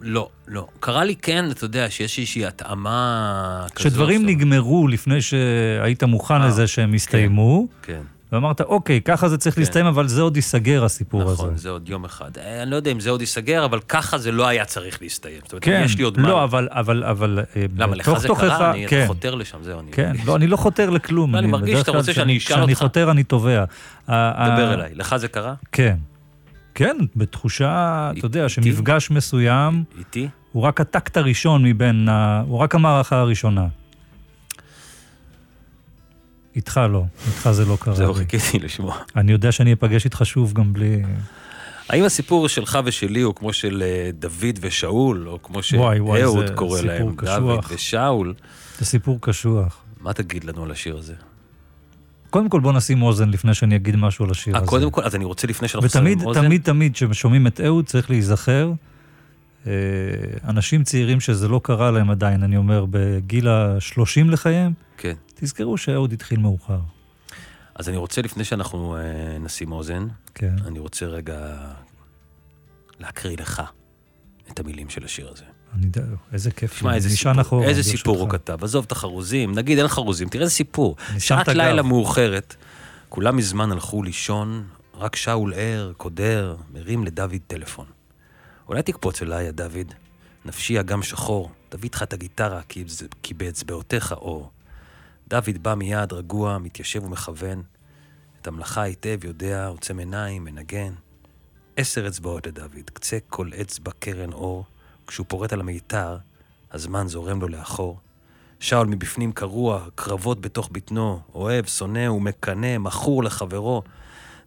[0.00, 0.66] לא, לא.
[0.80, 3.26] קרה לי כן, אתה יודע, שיש איזושהי התאמה
[3.66, 3.76] כזאת.
[3.76, 8.00] כשדברים שאתה- נגמרו לפני שהיית מוכן אה, לזה שהם הסתיימו, כן.
[8.32, 9.60] ואמרת, אוקיי, ככה זה צריך כן.
[9.60, 11.32] להסתיים, אבל זה עוד ייסגר, הסיפור הזה.
[11.32, 12.30] נכון, זה עוד יום אחד.
[12.38, 15.40] אה, אני לא יודע אם זה עוד ייסגר, אבל ככה זה לא היה צריך להסתיים.
[15.44, 16.28] זאת אומרת, כן, יש לי עוד מה.
[16.28, 17.38] לא, אבל, אבל, אבל...
[17.56, 18.70] אה, למה, לך זה קרה?
[18.70, 19.92] אני כן, חותר לשם, זהו, אני...
[19.92, 21.34] כן, לא, אני לא חותר לכלום.
[21.34, 22.82] לא, אני מרגיש בדרך שאתה רוצה שאני כשאני- אשאל כשאני אותך.
[22.82, 23.64] חותר, אני תובע.
[24.08, 24.94] ה- דבר ה- אליי.
[24.94, 25.54] לך זה קרה?
[25.72, 25.96] כן.
[26.74, 30.28] כן, בתחושה, אתה יודע, שמפגש מסוים, איתי?
[30.52, 33.66] הוא רק הטקט הראשון מבין, ה- הוא רק המערכה הראשונה.
[36.58, 37.94] איתך לא, איתך זה לא קרה.
[37.94, 38.14] זהו.
[38.14, 38.96] חיכיתי לשמוע.
[39.16, 41.02] אני יודע שאני אפגש איתך שוב גם בלי...
[41.88, 47.14] האם הסיפור שלך ושלי הוא כמו של אה, דוד ושאול, או כמו שאהוד קורא להם,
[47.16, 47.64] דוד.
[47.68, 48.34] ושאול?
[48.78, 49.78] זה סיפור קשוח.
[50.00, 51.14] מה תגיד לנו על השיר הזה?
[52.30, 54.68] קודם כל בוא נשים אוזן לפני שאני אגיד משהו על השיר אה, הזה.
[54.68, 56.44] קודם כל, אז אני רוצה לפני שאנחנו ותמיד, שמים אוזן...
[56.44, 58.72] תמיד, תמיד, כששומעים את אהוד, צריך להיזכר.
[59.66, 59.72] אה,
[60.48, 65.14] אנשים צעירים שזה לא קרה להם עדיין, אני אומר, בגיל ה-30 לחייהם, כן.
[65.34, 66.80] תזכרו שאהוד התחיל מאוחר.
[67.74, 70.54] אז אני רוצה, לפני שאנחנו אה, נשים אוזן, כן.
[70.66, 71.58] אני רוצה רגע
[72.98, 73.62] להקריא לך
[74.52, 75.44] את המילים של השיר הזה.
[75.74, 76.74] אני יודע, איזה כיף.
[76.74, 76.94] תשמע.
[76.94, 77.82] איזה סיפור, אחורה, איזה.
[77.82, 78.64] סיפור הוא כתב.
[78.64, 80.96] עזוב את החרוזים, נגיד אין חרוזים, תראה איזה סיפור.
[81.18, 81.48] שעת.
[81.48, 82.56] לילה מאוחרת,
[83.08, 87.86] כולם מזמן הלכו לישון, רק שאול ער, קודר, מרים לדוד טלפון.
[88.68, 89.94] אולי תקפוץ אליי, דוד,
[90.44, 92.60] נפשי אגם שחור, תביא איתך את הגיטרה,
[93.22, 94.50] כי באצבעותיך אור.
[95.28, 97.62] דוד בא מיד, רגוע, מתיישב ומכוון.
[98.40, 100.92] את המלאכה היטב יודע, עוצם עיניים, מנגן.
[101.76, 104.64] עשר אצבעות לדוד, קצה כל אצבע קרן אור.
[105.06, 106.16] כשהוא פורט על המיתר,
[106.72, 107.98] הזמן זורם לו לאחור.
[108.60, 113.82] שאול מבפנים קרוע, קרבות בתוך בטנו, אוהב, שונא ומקנא, מכור לחברו.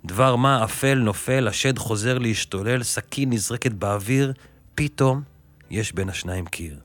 [0.06, 4.34] דבר מה אפל נופל, השד חוזר להשתולל, סכין נזרקת באוויר,
[4.76, 5.22] פתאום
[5.70, 6.80] יש בין השניים קיר.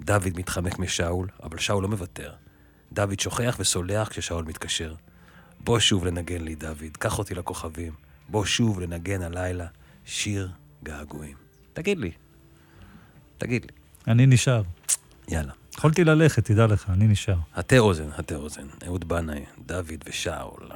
[0.00, 2.32] דוד מתחמק משאול, אבל שאול לא מוותר.
[2.92, 4.94] דוד שוכח וסולח כששאול מתקשר.
[5.60, 7.92] בוא שוב לנגן לי, דוד, קח אותי לכוכבים.
[8.28, 9.66] בוא שוב לנגן הלילה
[10.04, 10.48] שיר
[10.82, 11.36] געגועים.
[11.72, 12.10] תגיד לי.
[13.38, 13.72] תגיד לי.
[14.12, 14.62] אני נשאר.
[15.28, 15.52] יאללה.
[15.74, 17.36] יכולתי ללכת, תדע לך, אני נשאר.
[17.54, 18.66] הטה אוזן, הטה אוזן.
[18.86, 20.70] אהוד בנאי, דוד ושאול.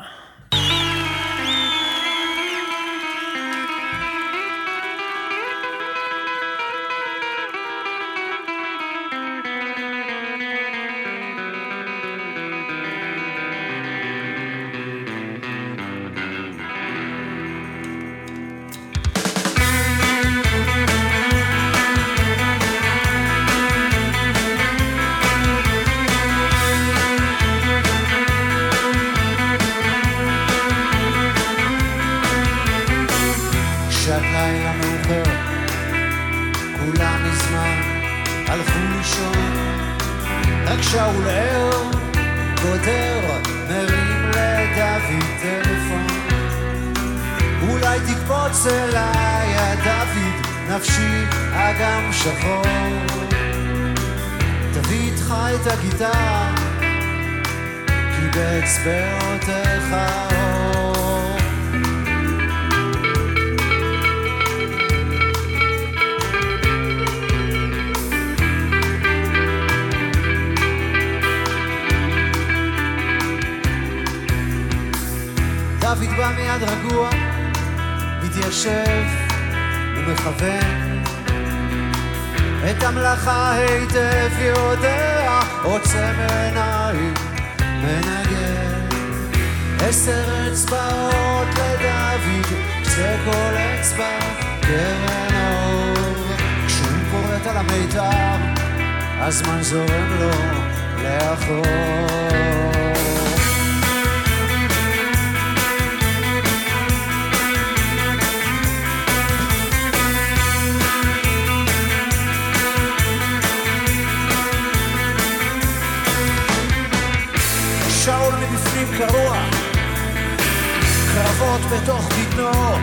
[122.65, 122.77] בטנו,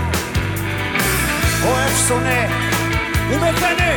[1.64, 2.46] אוהב שונא
[3.30, 3.96] ומקנא,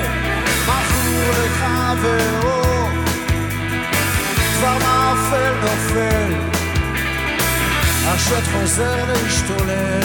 [0.63, 2.89] מכור לחברו,
[4.59, 6.35] דבר מאפל נופל,
[8.07, 10.01] השד חוזר להשתולל,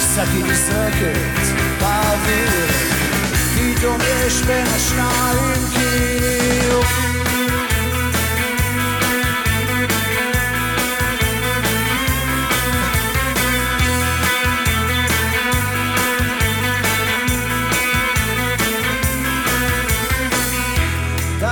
[0.00, 2.70] סכין נזרקת באוויר,
[3.54, 7.15] פתאום יש בין השניים קיר.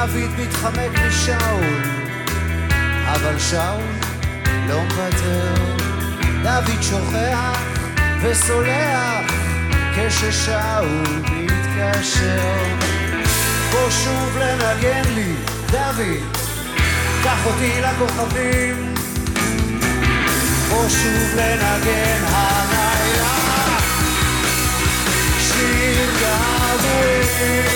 [0.07, 1.82] דוד מתחמק משאול,
[3.07, 3.82] אבל שאול
[4.68, 5.55] לא מוותר.
[6.42, 7.61] דוד שוכח
[8.22, 9.30] וסולח
[9.96, 12.64] כששאול מתקשר.
[13.70, 15.34] בוא שוב לנגן לי,
[15.70, 16.36] דוד,
[17.24, 18.94] קח אותי לכוכבים.
[20.68, 23.34] בוא שוב לנגן הלילה.
[25.38, 27.74] שיר געגועים.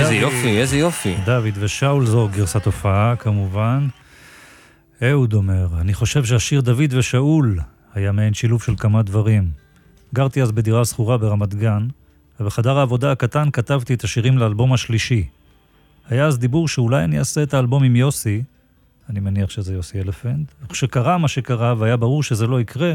[0.00, 1.16] איזה יופי, איזה יופי.
[1.24, 3.88] דוד ושאול זו גרסת הופעה, כמובן.
[5.02, 7.58] אהוד אומר, אני חושב שהשיר דוד ושאול
[7.94, 9.50] היה מעין שילוב של כמה דברים.
[10.14, 11.88] גרתי אז בדירה שכורה ברמת גן,
[12.40, 15.28] ובחדר העבודה הקטן כתבתי את השירים לאלבום השלישי.
[16.10, 18.42] היה אז דיבור שאולי אני אעשה את האלבום עם יוסי,
[19.10, 20.52] אני מניח שזה יוסי אלפנט.
[20.62, 22.94] וכשקרה מה שקרה, והיה ברור שזה לא יקרה,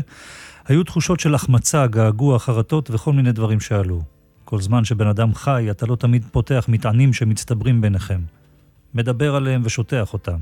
[0.67, 4.01] היו תחושות של החמצה, געגוע, חרטות וכל מיני דברים שעלו.
[4.51, 8.21] כל זמן שבן אדם חי, אתה לא תמיד פותח מטענים שמצטברים ביניכם.
[8.93, 10.37] מדבר עליהם ושוטח אותם.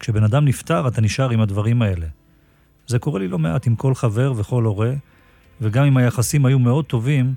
[0.00, 2.06] כשבן אדם נפטר, אתה נשאר עם הדברים האלה.
[2.86, 4.92] זה קורה לי לא מעט עם כל חבר וכל הורה,
[5.60, 7.34] וגם אם היחסים היו מאוד טובים,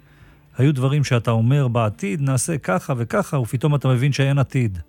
[0.58, 4.80] היו דברים שאתה אומר בעתיד נעשה ככה וככה, ופתאום אתה מבין שאין עתיד.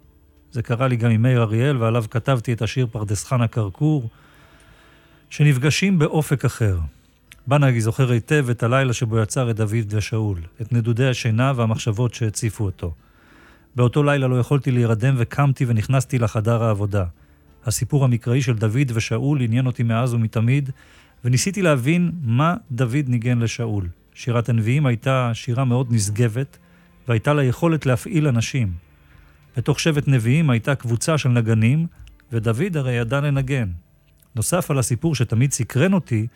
[0.52, 4.08] זה קרה לי גם עם מאיר אריאל, ועליו כתבתי את השיר פרדס חנה כרכור,
[5.30, 6.78] שנפגשים באופק אחר.
[7.46, 12.64] בנאגי זוכר היטב את הלילה שבו יצר את דוד ושאול, את נדודי השינה והמחשבות שהציפו
[12.64, 12.94] אותו.
[13.76, 17.04] באותו לילה לא יכולתי להירדם וקמתי ונכנסתי לחדר העבודה.
[17.66, 20.70] הסיפור המקראי של דוד ושאול עניין אותי מאז ומתמיד,
[21.24, 23.88] וניסיתי להבין מה דוד ניגן לשאול.
[24.14, 26.58] שירת הנביאים הייתה שירה מאוד נשגבת,
[27.08, 28.72] והייתה לה יכולת להפעיל אנשים.
[29.56, 31.86] בתוך שבט נביאים הייתה קבוצה של נגנים,
[32.32, 33.68] ודוד הרי ידע לנגן.
[34.36, 36.26] נוסף על הסיפור שתמיד סקרן אותי,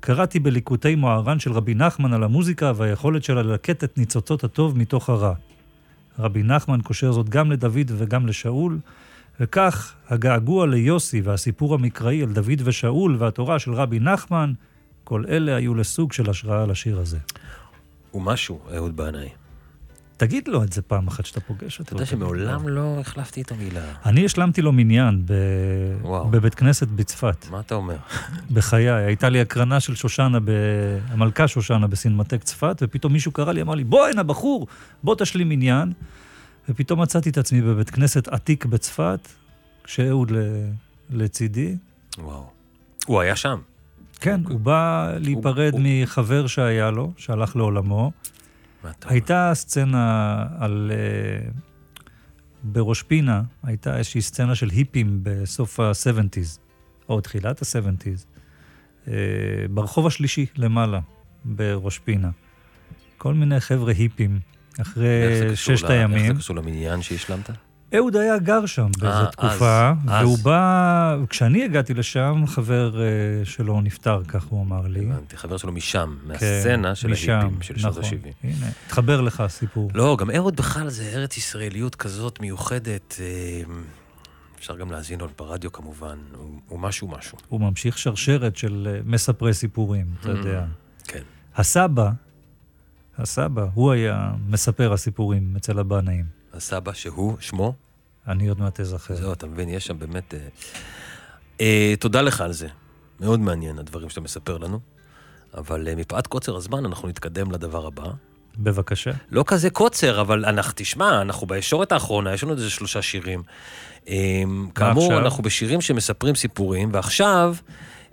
[0.00, 5.10] קראתי בליקוטי מוהר"ן של רבי נחמן על המוזיקה והיכולת שלה ללקט את ניצוצות הטוב מתוך
[5.10, 5.34] הרע.
[6.18, 8.78] רבי נחמן קושר זאת גם לדוד וגם לשאול,
[9.40, 14.52] וכך הגעגוע ליוסי והסיפור המקראי על דוד ושאול והתורה של רבי נחמן,
[15.04, 17.18] כל אלה היו לסוג של השראה לשיר הזה.
[18.10, 19.28] הוא משהו, אהוד בנאי.
[20.18, 21.82] תגיד לו את זה פעם אחת שאתה פוגש אותו.
[21.88, 23.84] אתה יודע שמעולם לא החלפתי איתו מילה.
[24.06, 25.32] אני השלמתי לו מניין ב...
[26.30, 27.46] בבית כנסת בצפת.
[27.50, 27.96] מה אתה אומר?
[28.52, 28.88] בחיי.
[28.90, 30.50] הייתה לי הקרנה של שושנה, ב...
[31.08, 34.66] המלכה שושנה בסינמטק צפת, ופתאום מישהו קרא לי, אמר לי, בוא הנה, בחור,
[35.02, 35.92] בוא תשלים עניין.
[36.68, 39.28] ופתאום מצאתי את עצמי בבית כנסת עתיק בצפת,
[39.84, 40.36] כשאהוד ל...
[41.10, 41.76] לצידי.
[42.18, 42.46] וואו.
[43.06, 43.58] הוא היה שם.
[44.20, 48.12] כן, הוא בא להיפרד הוא- מחבר שהיה לו, שהלך לעולמו.
[49.04, 50.92] הייתה סצנה על...
[50.94, 51.48] אה,
[52.62, 56.58] בראש פינה, הייתה איזושהי סצנה של היפים בסוף ה-70's,
[57.08, 58.24] או תחילת ה-70's,
[59.08, 59.12] אה,
[59.70, 61.00] ברחוב השלישי למעלה,
[61.44, 62.30] בראש פינה.
[63.18, 64.40] כל מיני חבר'ה היפים,
[64.80, 65.06] אחרי
[65.56, 66.32] ששת ל- איך הימים.
[66.34, 67.50] זה קשור למניין שהשלמת?
[67.96, 70.22] אהוד היה גר שם באיזו אה, תקופה, אז, אז.
[70.22, 73.06] והוא בא, כשאני הגעתי לשם, חבר אה,
[73.44, 75.10] שלו נפטר, כך הוא אמר לי.
[75.10, 78.18] הבנתי, חבר שלו משם, כן, מהסצנה של משם, ההיפים של שנות נכון.
[78.18, 78.46] ה-70.
[78.46, 79.90] הנה, התחבר לך הסיפור.
[79.94, 83.16] לא, גם אהוד בכלל זה ארץ ישראליות כזאת מיוחדת.
[83.20, 83.62] אה,
[84.58, 87.38] אפשר גם להאזין לו ברדיו כמובן, הוא, הוא משהו משהו.
[87.48, 90.64] הוא ממשיך שרשרת של מספרי סיפורים, אתה יודע.
[91.04, 91.22] כן.
[91.56, 92.10] הסבא,
[93.18, 96.37] הסבא, הוא היה מספר הסיפורים אצל הבנאים.
[96.54, 97.74] הסבא שהוא, שמו?
[98.28, 99.14] אני עוד מעט אזכר.
[99.14, 100.34] זהו, אתה מבין, יש שם באמת...
[100.34, 100.48] אה,
[101.60, 102.68] אה, תודה לך על זה.
[103.20, 104.80] מאוד מעניין הדברים שאתה מספר לנו.
[105.54, 108.10] אבל אה, מפאת קוצר הזמן, אנחנו נתקדם לדבר הבא.
[108.58, 109.10] בבקשה.
[109.30, 113.42] לא כזה קוצר, אבל אנחנו, תשמע, אנחנו בישורת האחרונה, יש לנו איזה שלושה שירים.
[114.08, 114.14] אה,
[114.74, 115.18] כאמור, עכשיו?
[115.18, 117.56] אנחנו בשירים שמספרים סיפורים, ועכשיו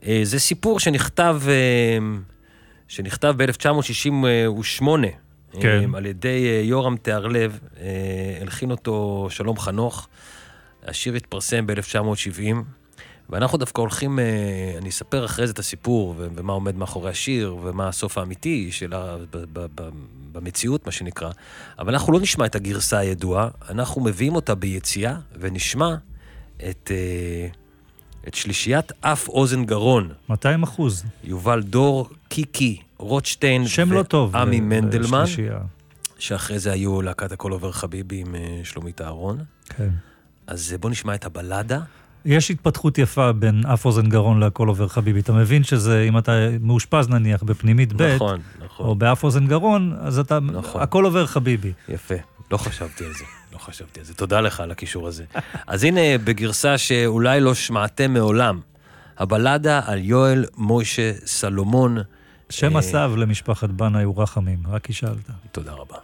[0.05, 1.97] אה, זה סיפור שנכתב, אה,
[2.88, 4.83] שנכתב ב-1968,
[5.62, 5.95] כן.
[5.95, 10.08] על ידי אה, יורם תיארלב, אה, הלחין אותו שלום חנוך.
[10.84, 12.56] השיר התפרסם ב-1970,
[13.30, 14.26] ואנחנו דווקא הולכים, אה,
[14.78, 19.45] אני אספר אחרי זה את הסיפור, ומה עומד מאחורי השיר, ומה הסוף האמיתי שלה ב-
[19.53, 19.89] ב-
[20.32, 21.32] במציאות, מה שנקרא.
[21.80, 25.95] אבל אנחנו לא נשמע את הגרסה הידועה, אנחנו מביאים אותה ביציאה, ונשמע
[26.70, 26.91] את,
[28.28, 30.10] את שלישיית אף אוזן גרון.
[30.30, 31.03] 200 אחוז.
[31.24, 34.30] יובל דור, קיקי, רוטשטיין שם לא טוב.
[34.36, 35.60] ועמי ל- מנדלמן, לשלישייה.
[36.20, 39.38] שאחרי זה היו להקת הכל עובר חביבי עם אה, שלומית אהרון.
[39.78, 39.89] כן.
[40.48, 41.80] אז אה, בוא נשמע את הבלדה.
[42.26, 45.20] יש התפתחות יפה בין אף אוזן גרון להכל עובר חביבי.
[45.20, 46.32] אתה מבין שזה, אם אתה
[46.62, 48.86] מאושפז נניח בפנימית ב', נכון, נכון.
[48.86, 50.82] או באף אוזן גרון, אז אתה, נכון.
[50.82, 51.74] הכל עובר חביבי.
[51.89, 52.16] יפה,
[52.52, 53.24] לא חשבתי על זה,
[53.54, 54.14] לא חשבתי על זה.
[54.14, 55.24] תודה לך על הקישור הזה.
[55.68, 58.60] אז הנה, בגרסה שאולי לא שמעתם מעולם,
[59.18, 61.98] הבלדה על יואל מוישה סלומון.
[62.50, 64.93] שם אה, הסב למשפחת בנאי הוא רחמים, רק כי.
[65.52, 65.98] תודה רבה.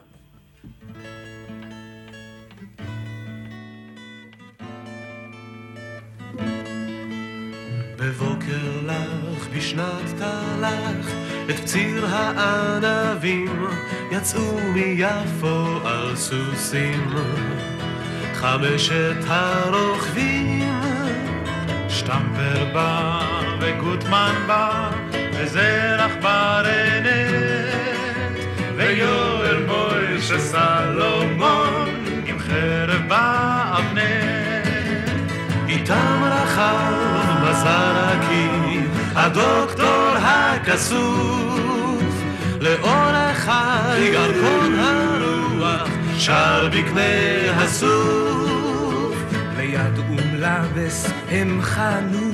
[7.97, 11.11] בבוקר לך בשנת תלך
[11.49, 13.65] את פציר הענבים
[14.11, 17.15] יצאו מיפו על סוסים
[18.33, 20.90] חמשת הרוכבים
[22.01, 23.19] שטמפר בא
[23.59, 24.91] וגוטמן בא
[25.33, 27.05] וזרח ברנט
[28.75, 31.89] ויואל מוישה סלומון
[32.25, 34.01] עם חרב באבנט.
[35.67, 38.47] איתם רכב מזרקי
[39.15, 42.03] הדוקטור הכסוף.
[42.61, 49.15] לאורך הירקון הרוח שר בקנה הסוף.
[49.57, 49.99] ליד
[50.41, 52.31] אום לבס הם חנו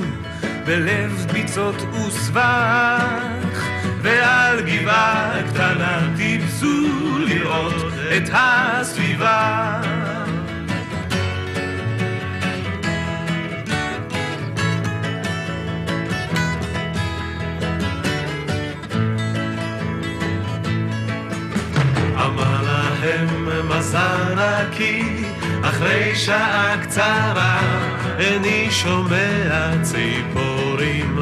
[0.66, 3.68] בלב ביצות וסבך
[4.02, 7.74] ועל גבעה קטנה טיפסו לראות
[8.16, 9.80] את הסביבה.
[22.16, 25.27] אמר להם מזרקי
[25.62, 27.60] אחרי שעה קצרה
[28.18, 31.18] איני שומע ציפורים.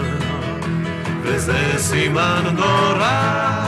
[1.23, 3.67] וזה סימן נורא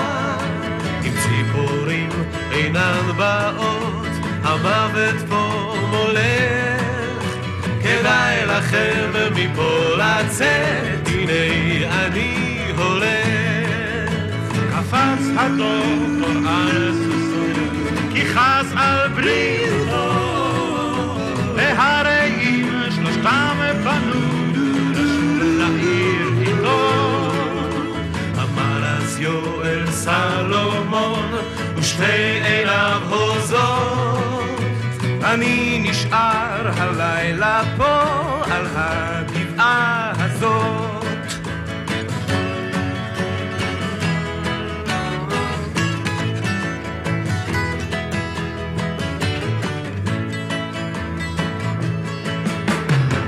[1.04, 2.08] אם ציפורים
[2.52, 4.08] אינן באות
[4.42, 6.78] המוות פה מולך.
[7.82, 14.12] כדאי לכם מפה לצאת הנה אני הולך.
[14.70, 17.60] קפץ הדוקטור על סוסו
[18.14, 20.17] כי חס על בריאותו
[31.98, 34.60] ושתי עיניו הוזות
[35.24, 38.02] אני נשאר הלילה פה
[38.52, 41.32] על הגבעה הזאת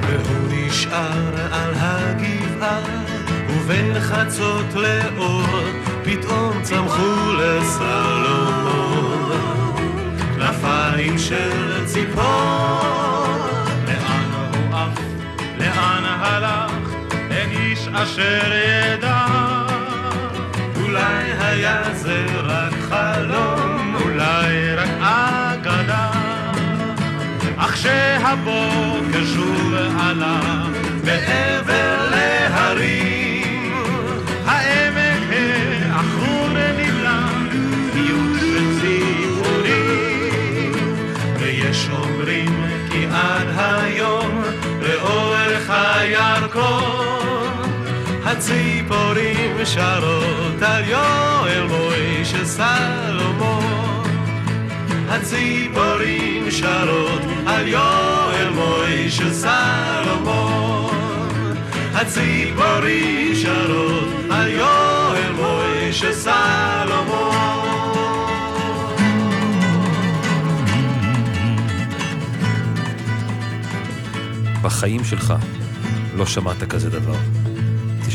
[0.02, 2.80] והוא נשאר על הגבעה
[3.50, 5.46] ובין חצות לאור
[6.04, 8.59] פתאום צמחו לסלומון
[11.00, 12.22] כנפיים של ציפור
[13.86, 15.00] לאן הוא עף,
[15.58, 16.72] לאן הלך,
[17.30, 19.26] אין איש אשר ידע.
[20.82, 26.10] אולי היה זה רק חלום אולי רק אגדה.
[27.56, 30.40] אך שהבוקר שוב עלה
[31.04, 32.09] מעבר
[48.40, 54.04] הציפורים שרות על יואל מוישה סלומון
[55.08, 60.90] הציפורים שרות על יואל מוישה סלומון
[61.94, 67.30] הציפורים שרות על יואל מוישה סלומון
[74.62, 75.34] בחיים שלך
[76.16, 77.49] לא שמעת כזה דבר.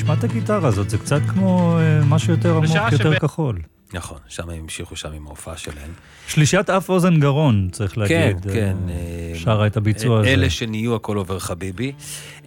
[0.06, 3.62] תשמע את הגיטרה הזאת, זה קצת כמו אה, משהו יותר עמוק, יותר שב- כחול.
[3.94, 5.94] נכון, שם הם המשיכו שם עם ההופעה שלהם.
[6.28, 8.52] שלישיית אף אוזן גרון, צריך כן, להגיד.
[8.54, 8.78] כן.
[8.90, 10.30] אה, שרה את הביצוע הזה.
[10.30, 11.92] אלה שנהיו הכל עובר חביבי.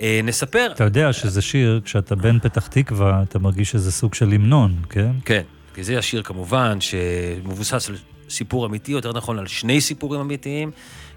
[0.01, 0.69] אה, נספר...
[0.75, 5.13] אתה יודע שזה שיר, כשאתה בן פתח תקווה, אתה מרגיש שזה סוג של המנון, כן?
[5.25, 5.43] כן,
[5.75, 7.97] כי זה השיר כמובן שמבוסס על
[8.29, 10.71] סיפור אמיתי, יותר נכון על שני סיפורים אמיתיים,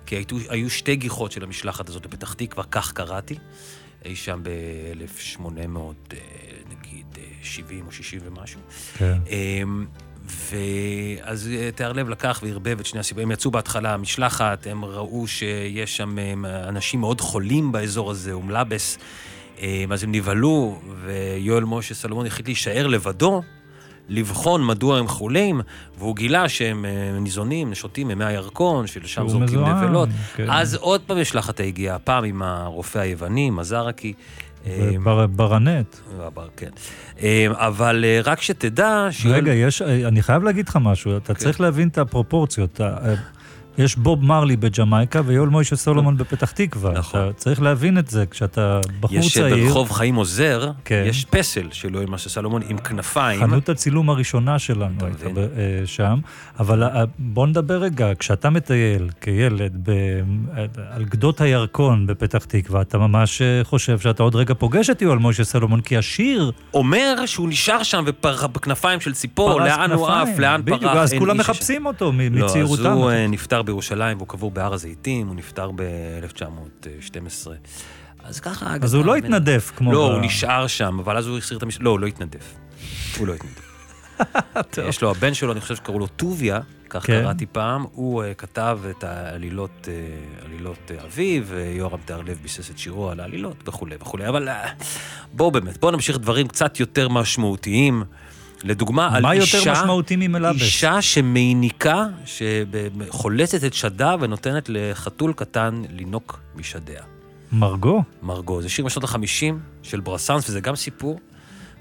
[0.05, 3.35] כי היו, היו שתי גיחות של המשלחת הזאת לפתח תקווה, כך קראתי,
[4.05, 6.15] אי שם ב-1800,
[6.69, 7.05] נגיד,
[7.41, 8.59] 70 או 60 ומשהו.
[8.97, 9.17] כן.
[9.29, 9.85] אמ,
[10.25, 13.27] ואז אה, תיאר לב לקח וערבב את שני הסיפורים.
[13.27, 16.15] הם יצאו בהתחלה משלחת, הם ראו שיש שם
[16.67, 18.97] אנשים מאוד חולים באזור הזה, אומלבס.
[19.59, 23.41] אמ, אז הם נבהלו, ויואל משה סלומון החליט להישאר לבדו,
[24.11, 25.61] לבחון מדוע הם חולים,
[25.97, 30.09] והוא גילה שהם אה, ניזונים, שותים ממי הירקון, שלשם זורקים נבלות.
[30.35, 30.45] כן.
[30.49, 34.13] אז עוד פעם משלחת הגיעה, הפעם עם הרופא היווני, מזרקי.
[35.03, 35.95] וברנט.
[36.17, 36.69] ובר- כן.
[37.19, 39.07] אמ, אבל אה, רק שתדע...
[39.25, 42.81] רגע, יש, אני חייב להגיד לך משהו, אתה צריך להבין את הפרופורציות.
[43.77, 46.91] יש בוב מרלי בג'מייקה ויואל מוישה סולומון בפתח תקווה.
[46.91, 47.19] נכון.
[47.29, 49.65] אתה צריך להבין את זה כשאתה בחור יש אה, צעיר.
[49.65, 51.03] ברחוב חיים עוזר, כן.
[51.07, 53.39] יש פסל של יואל משה סלומון עם כנפיים.
[53.39, 55.45] חנות הצילום הראשונה שלנו הייתה אה,
[55.85, 56.19] שם,
[56.59, 60.21] אבל אה, בוא נדבר רגע, כשאתה מטייל כילד ב-
[60.91, 65.43] על גדות הירקון בפתח תקווה, אתה ממש חושב שאתה עוד רגע פוגש את יואל משה
[65.43, 66.51] סלומון, כי השיר...
[66.73, 70.75] אומר שהוא נשאר שם ופרח בכנפיים של ציפור, לאן הוא כנפיים, עף, לאן פרח.
[70.77, 72.91] בדיוק, אז כולם מחפשים אותו מ- לא, אז מצעירותם.
[72.91, 73.27] הוא אה,
[73.61, 77.47] נפטר בירושלים והוא קבור בהר הזיתים, הוא נפטר ב-1912.
[78.23, 78.75] אז ככה...
[78.81, 79.93] אז הוא לא התנדף כמו...
[79.93, 81.77] לא, ב- הוא נשאר שם, אבל אז הוא החסיר את המש...
[81.81, 82.55] לא, הוא לא התנדף.
[83.17, 83.71] הוא לא התנדף.
[84.89, 86.59] יש לו, הבן שלו, אני חושב שקראו לו טוביה,
[86.89, 87.21] כך כן.
[87.21, 92.77] קראתי פעם, הוא uh, כתב את העלילות, uh, עלילות uh, אביו, ויורם תיארלב ביסס את
[92.77, 94.83] שירו על העלילות וכולי וכולי, אבל uh,
[95.33, 98.03] בואו באמת, בואו נמשיך דברים קצת יותר משמעותיים.
[98.63, 99.57] לדוגמה, על מה אישה...
[99.57, 100.61] יותר משמעותי ממלבס?
[100.61, 107.01] אישה שמעיניקה, שחולצת את שדה ונותנת לחתול קטן לינוק משדיה.
[107.51, 108.03] מרגו?
[108.23, 108.61] מרגו.
[108.61, 111.19] זה שיר משנות החמישים של ברסאנס, וזה גם סיפור.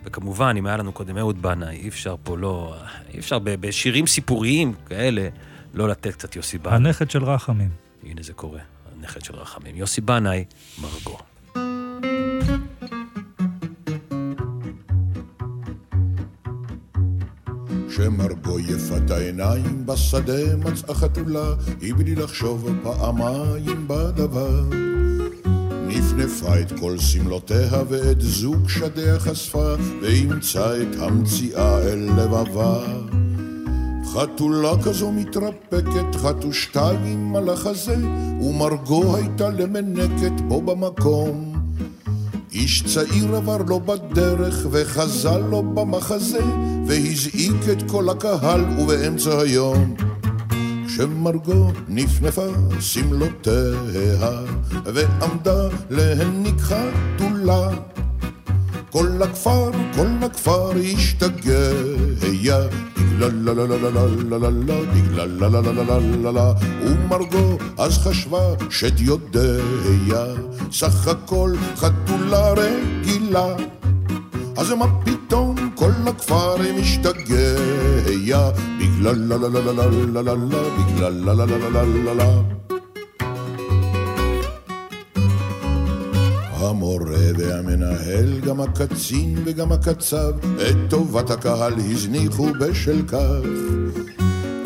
[0.05, 2.75] וכמובן, אם היה לנו קודם אהוד בנאי, אי אפשר פה לא...
[3.15, 5.29] אי אפשר בשירים סיפוריים כאלה,
[5.75, 6.77] לא לתת קצת יוסי בנאי.
[6.77, 7.69] הנכד של רחמים.
[8.05, 8.61] הנה זה קורה,
[8.99, 9.77] הנכד של רחמים.
[9.77, 10.45] יוסי בנאי,
[10.83, 11.19] מרגו.
[18.05, 24.65] שמרגו יפת העיניים בשדה מצאה חתולה, היא בלי לחשוב פעמיים בדבר.
[25.87, 32.83] נפנפה את כל שמלותיה ואת זוג שדיה חשפה, ואימצה את המציאה אל לבבה.
[34.13, 37.97] חתולה כזו מתרפקת, חטו שתיים על החזה,
[38.41, 41.50] ומרגו הייתה למנקת בו במקום.
[42.53, 46.45] איש צעיר עבר לו בדרך, וחזה לו במחזה,
[46.87, 49.95] והזעיק את כל הקהל, ובאמצע היום.
[50.87, 52.47] כשמרגו נפנפה
[52.81, 54.43] שמלותיה,
[54.85, 57.71] ועמדה להניק חתולה.
[58.91, 61.71] כל הכפר, כל הכפר השתגע,
[62.21, 66.31] בגלל לה לה לה לה לה לה לה לה, בגלל לה לה לה לה לה
[66.33, 70.25] לה ומרגו אז חשבה שדיודיה,
[70.73, 73.47] סך הכל חתולה רגילה.
[74.57, 80.63] אז מה פתאום כל הכפר משתגע, בגלל לה לה לה לה לה לה לה לה,
[80.79, 82.60] בגלל לה לה לה לה לה לה
[86.63, 90.31] המורה והמנהל, גם הקצין וגם הקצב,
[90.71, 93.49] את טובת הקהל הזניחו בשל כך.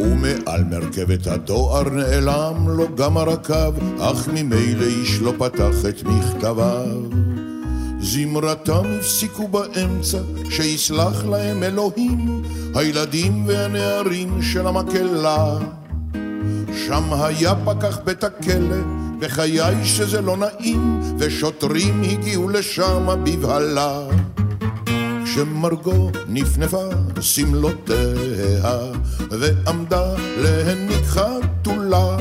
[0.01, 7.25] ומעל מרכבת הדואר נעלם לו גם הרקב, אך ממילא איש לא פתח את מכתביו.
[8.01, 10.19] זמרתם הפסיקו באמצע,
[10.51, 12.43] שיסלח להם אלוהים,
[12.75, 15.59] הילדים והנערים של המקהלה.
[16.87, 18.77] שם היה פקח בית הכלא,
[19.25, 24.01] בחיי שזה לא נעים, ושוטרים הגיעו לשם בבהלה.
[25.25, 26.89] כשמרגו נפנפה
[27.21, 28.79] שמלותיה,
[29.31, 32.17] ועמדה להניק חתולה.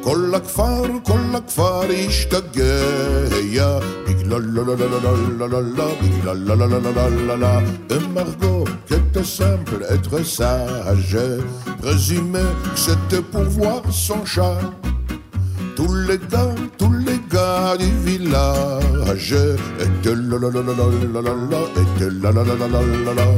[0.00, 3.78] כל הכפר, כל הכפר השתגע,
[4.08, 7.48] בגלל לא לא לא לא לא לא לא, בגלל לא לא לא לא לא לא,
[7.96, 11.18] אמרגו C'était simple, être sage.
[11.82, 14.60] Résumé, c'était pour voir son chat.
[15.78, 19.36] Tous les gars, tous les gars du village
[19.86, 22.80] étaient la la la la la la la la, étaient la la la la la
[23.06, 23.28] la la.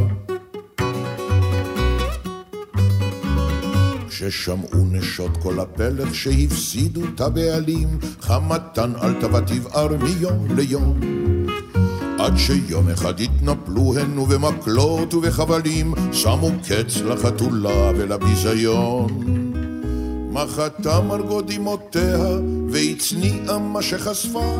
[4.08, 7.88] כששמעו נשות כל הפלך שהפסידו את הבעלים,
[8.20, 11.00] חמתן עלתה ותבער מיום ליום.
[12.18, 19.39] עד שיום אחד התנפלו הן ובמקלות ובחבלים, שמו קץ לחתולה ולביזיון.
[20.32, 22.18] מחתה מרגו דמעותיה,
[22.70, 24.56] והצניעה מה שחשפה,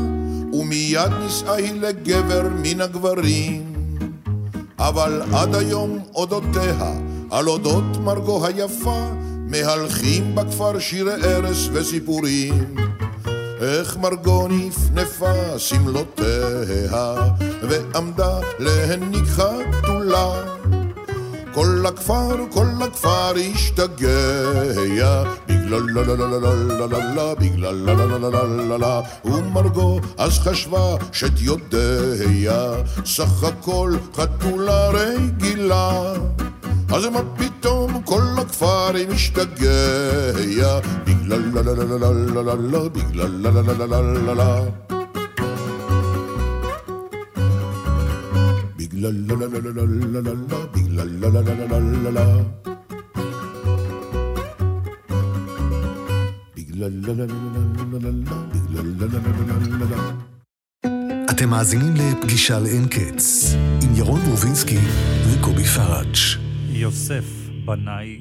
[0.53, 3.73] ומיד נישאה היא לגבר מן הגברים.
[4.79, 6.93] אבל עד היום אודותיה,
[7.31, 9.11] על אודות מרגו היפה,
[9.47, 12.75] מהלכים בכפר שירי ערש וסיפורים.
[13.61, 17.15] איך מרגו נפנפה שמלותיה,
[17.63, 20.60] ועמדה להניק חתולה.
[21.55, 24.53] כל הכפר, כל הכפר השתגע,
[25.49, 29.01] בגלל לה לה לה לה לה לה לה, בגלל לה לה לה לה לה לה,
[29.25, 36.15] ומרגו אז חשבה שתיודע, סך הכל חתולה רגילה.
[36.95, 43.31] אז מה פתאום כל הכפר משתגע, בגלל לה לה לה לה לה לה לה, בגלל
[43.43, 45.00] לה לה לה לה לה לה
[49.01, 49.09] אתם
[61.49, 64.79] מאזינים לפגישה לאין קץ, עם ירון רובינסקי
[65.29, 66.17] וקובי פראג'.
[66.69, 67.25] יוסף
[67.65, 68.21] בנאי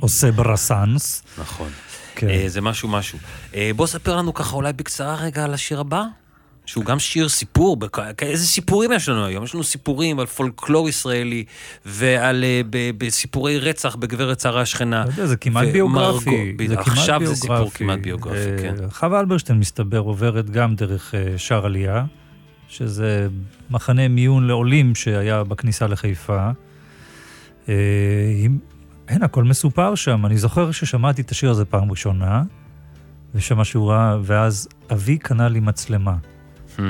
[0.00, 1.22] עושה ברסאנס.
[1.38, 1.68] נכון.
[2.14, 2.28] כן.
[2.28, 3.18] אה, זה משהו משהו.
[3.54, 6.21] אה, בוא ספר לנו ככה אולי בקצרה רגע על השיר הבא.
[6.66, 9.44] שהוא גם שיר סיפור, בכ- איזה סיפורים יש לנו היום?
[9.44, 11.44] יש לנו סיפורים על פולקלור ישראלי
[11.86, 15.04] ועל אה, ב- בסיפורי רצח בגברת שרה השכנה.
[15.04, 16.52] לא יודע, זה כמעט ומרגו- ביוגרפי.
[16.58, 17.70] ב- זה כמעט עכשיו זה סיפור.
[17.74, 18.74] כמעט ביוגרפי, אה, כן.
[18.90, 22.04] חווה אלברשטיין, מסתבר, עוברת גם דרך אה, שער עלייה,
[22.68, 23.28] שזה
[23.70, 26.50] מחנה מיון לעולים שהיה בכניסה לחיפה.
[27.68, 27.74] אה,
[29.08, 30.26] אין, הכל מסופר שם.
[30.26, 32.42] אני זוכר ששמעתי את השיר הזה פעם ראשונה,
[33.34, 36.14] ושמע שהוא ראה, ואז אבי קנה לי מצלמה.
[36.76, 36.80] Hmm,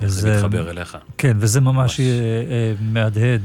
[0.00, 0.96] זה וזה- מתחבר אליך.
[1.18, 2.10] כן, וזה ממש אה, אה,
[2.80, 3.42] מהדהד.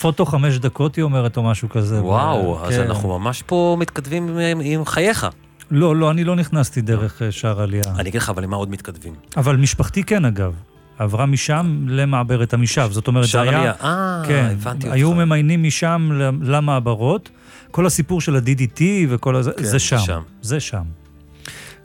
[0.00, 2.02] פוטו חמש דקות, היא אומרת, או משהו כזה.
[2.02, 2.80] וואו, אז כן.
[2.80, 5.26] אנחנו ממש פה מתכתבים עם- עם חייך.
[5.70, 7.82] לא, לא, אני לא נכנסתי דרך אה, שער עלייה.
[7.98, 9.14] אני אגיד לך, אבל למה עוד מתכתבים?
[9.36, 10.52] אבל משפחתי כן, אגב.
[10.98, 12.88] עברה משם למעברת עמישב.
[12.92, 13.48] זאת אומרת, זה שער.
[13.48, 13.72] עלייה.
[13.82, 15.18] אה, כן, הבנתי היו אותך.
[15.20, 16.10] ממיינים משם
[16.42, 17.28] למעברות.
[17.70, 19.98] כל הסיפור של ה-DDT וכל הזה, כן, זה זה שם.
[19.98, 20.22] שם.
[20.42, 20.82] זה שם.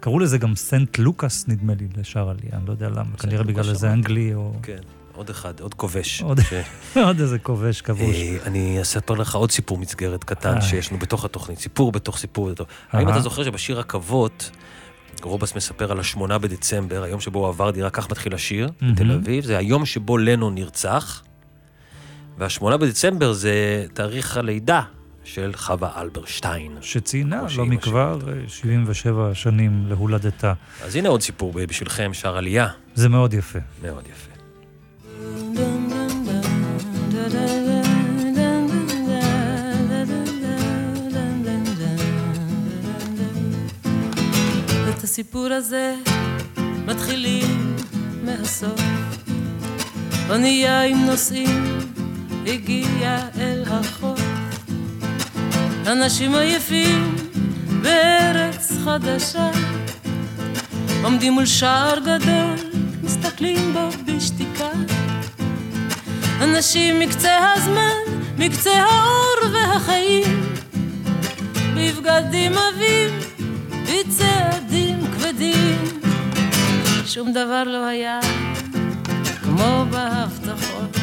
[0.02, 3.70] קראו לזה גם סנט לוקאס, נדמה לי, לשער עלייה, אני לא יודע למה, כנראה בגלל
[3.70, 3.94] איזה.
[3.94, 4.54] אנגלי או...
[4.64, 4.78] כן,
[5.14, 6.22] עוד אחד, עוד כובש.
[6.22, 6.54] עוד- ש-
[7.08, 8.16] עוד איזה כובש כבוש.
[8.16, 10.62] אה, אני אספר לך עוד סיפור מסגרת קטן איי.
[10.62, 12.50] שיש לנו בתוך התוכנית, סיפור בתוך סיפור.
[12.52, 13.10] בתוך- האם.
[13.10, 14.52] אתה זוכר שבשיר עכבות,
[15.24, 18.70] רובס מספר על השמונה בדצמבר, היום שבו הוא עבר דירה, כך מתחיל השיר.
[18.94, 21.24] בתל אביב, זה היום שבו לנון נרצח,
[22.38, 23.54] והשמונה בדצמבר זה
[23.94, 24.82] תאריך הלידה
[25.24, 26.78] של חווה אלברשטיין.
[26.82, 30.54] שציינה לא מכבר אה, 77 שנים להולדתה.
[30.84, 32.68] אז הנה עוד סיפור בשבילכם, שער עלייה.
[32.96, 33.60] זה מאוד יפה.
[33.82, 34.32] מאוד יפה.
[44.90, 45.96] את הסיפור הזה
[46.86, 47.76] מתחילים
[48.24, 48.82] מהסוף.
[50.30, 51.64] אונייה עם נוסעים
[52.46, 54.21] הגיעה אל החוף.
[55.88, 57.16] אנשים עייפים
[57.82, 59.50] בארץ חדשה
[61.04, 62.56] עומדים מול שער גדול,
[63.04, 64.70] מסתכלים בו בשתיקה.
[66.42, 70.54] אנשים מקצה הזמן, מקצה האור והחיים,
[71.76, 73.10] בבגדים עבים,
[73.84, 76.00] בצעדים כבדים.
[77.06, 78.20] שום דבר לא היה
[79.44, 80.98] כמו בהבטחות.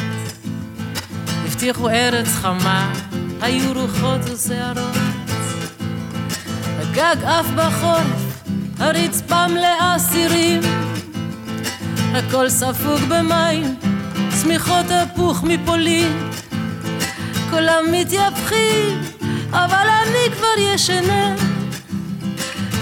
[1.45, 2.93] הבטיחו ארץ חמה,
[3.41, 4.97] היו רוחות ושערות.
[6.79, 8.41] הגג עף בחורף,
[8.79, 10.61] הרצפה מלאה סירים.
[12.13, 13.75] הכל ספוג במים,
[14.41, 16.31] שמיכות הפוך מפולין.
[17.49, 19.01] כולם מתייפחים,
[19.51, 21.35] אבל אני כבר ישנה.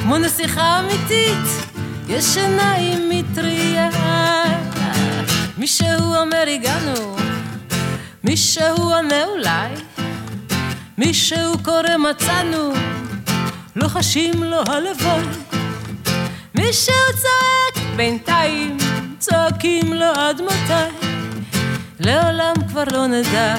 [0.02, 1.68] כמו נסיכה אמיתית,
[2.08, 3.90] ישנה עם מטריה.
[5.58, 7.16] מישהו אומר הגענו,
[8.24, 9.87] מישהו עונה אולי,
[10.98, 12.74] מישהו קורא מצאנו,
[13.76, 15.24] לוחשים לו הלוואי.
[16.56, 18.78] מישהו צועק בינתיים,
[19.20, 21.08] צועקים לו עד מתי.
[22.00, 23.56] לעולם כבר לא נדע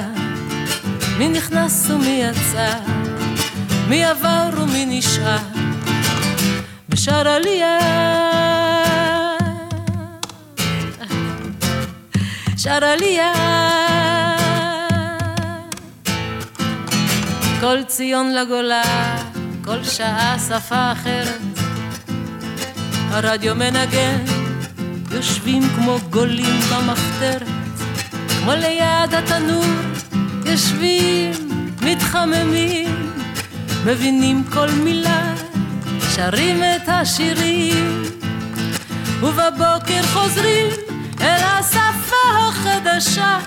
[1.17, 2.73] מי נכנס ומי יצא,
[3.89, 5.37] מי עבר ומי נשאר.
[6.89, 7.79] בשער עלייה.
[12.57, 13.88] שער עלייה.
[17.59, 19.17] כל ציון לגולה,
[19.63, 21.41] כל שעה שפה אחרת.
[23.09, 24.23] הרדיו מנגן,
[25.11, 27.47] יושבים כמו גולים במחתרת.
[28.39, 29.65] כמו ליד התנור,
[30.45, 31.33] יושבים,
[31.81, 33.13] מתחממים,
[33.85, 35.33] מבינים כל מילה,
[36.15, 38.03] שרים את השירים,
[39.19, 40.67] ובבוקר חוזרים
[41.21, 43.39] אל השפה החדשה,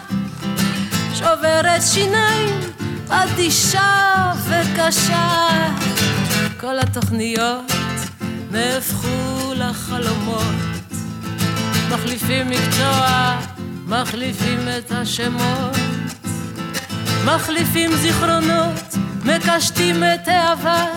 [1.63, 2.72] חסרת שיניים,
[3.13, 5.49] אדישה וקשה.
[6.61, 7.73] כל התוכניות
[8.51, 10.55] נהפכו לחלומות.
[11.91, 13.39] מחליפים מקצוע,
[13.87, 15.77] מחליפים את השמות.
[17.25, 20.93] מחליפים זיכרונות, מקשטים את העבר.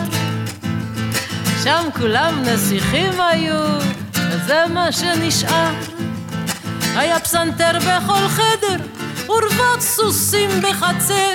[1.64, 3.64] שם כולם נסיכים היו,
[4.14, 5.72] וזה מה שנשאר.
[6.96, 8.76] היה פסנתר בכל חדר,
[9.28, 11.32] ורבות סוסים בחצר.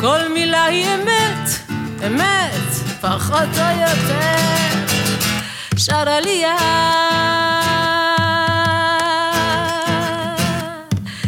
[0.00, 1.48] כל מילה היא אמת,
[2.06, 2.70] אמת,
[3.00, 4.54] פחות או יותר.
[5.76, 6.44] שרה לי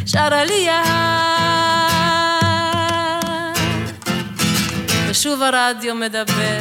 [0.07, 0.69] שרה לי
[5.09, 6.59] ושוב הרדיו מדבר,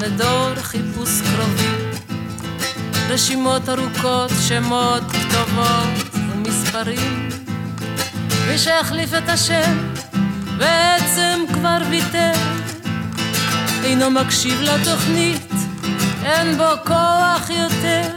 [0.00, 1.84] מדור חיפוש קרובי.
[3.08, 7.28] רשימות ארוכות, שמות, כתובות ומספרים.
[8.48, 9.93] מי שהחליף את השם
[10.58, 12.32] בעצם כבר ויתר.
[13.84, 15.52] אינו מקשיב לתוכנית,
[16.24, 18.08] אין בו כוח יותר.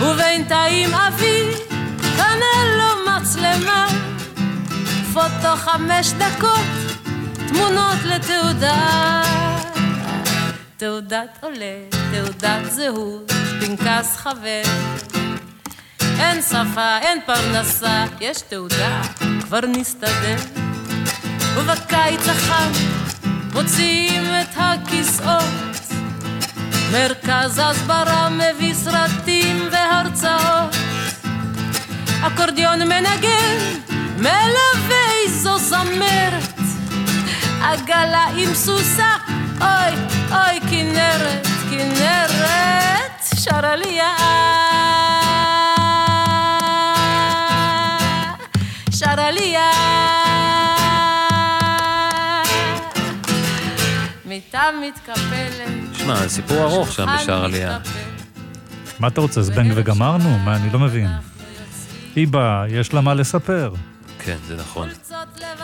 [0.00, 1.52] ובינתיים אבי
[2.16, 3.88] קנה לו מצלמה,
[5.12, 6.66] פוטו חמש דקות,
[7.48, 9.22] תמונות לתעודה.
[10.76, 11.76] תעודת עולה,
[12.12, 14.62] תעודת זהות, פנקס חבר.
[16.00, 19.02] אין שפה, אין פרנסה, יש תעודה,
[19.40, 20.65] כבר נסתדר.
[21.56, 22.70] ובקיץ החם
[23.52, 25.76] מוציאים את הכיסאות.
[26.92, 30.76] מרכז הסברה מביא סרטים והרצאות.
[32.26, 33.58] אקורדיון מנגן,
[34.18, 36.60] מלווה איזו זמרת.
[37.62, 39.16] עגלה עם סוסה,
[39.60, 39.94] אוי,
[40.30, 44.00] אוי, כנרת, כנרת, שרה לי
[48.90, 49.56] שרה לי
[54.36, 55.94] מיטה מתקפלת.
[55.94, 57.78] שמע, סיפור ארוך שם בשער עלייה.
[58.98, 60.38] מה אתה רוצה, זבנג וגמרנו?
[60.38, 61.08] מה, אני לא מבין.
[62.16, 63.74] היא באה, יש לה מה לספר.
[64.18, 64.88] כן, זה נכון.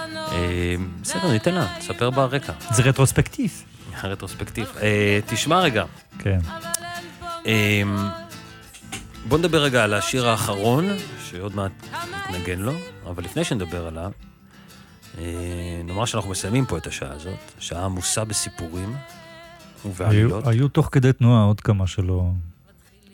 [0.08, 2.52] אה, בסדר, ניתן לה, תספר ברקע.
[2.70, 3.64] זה רטרוספקטיב.
[4.04, 4.66] רטרוספקטיב.
[4.82, 5.84] אה, תשמע רגע.
[6.18, 6.38] כן.
[7.46, 7.82] אה,
[9.28, 10.88] בוא נדבר רגע על השיר האחרון,
[11.30, 11.72] שעוד מעט
[12.30, 12.72] נגן לו,
[13.06, 14.10] אבל לפני שנדבר עליו,
[15.84, 18.96] נאמר שאנחנו מסיימים פה את השעה הזאת, שעה עמוסה בסיפורים
[19.84, 20.44] ובעלילות.
[20.44, 22.30] היו, היו תוך כדי תנועה עוד כמה שלא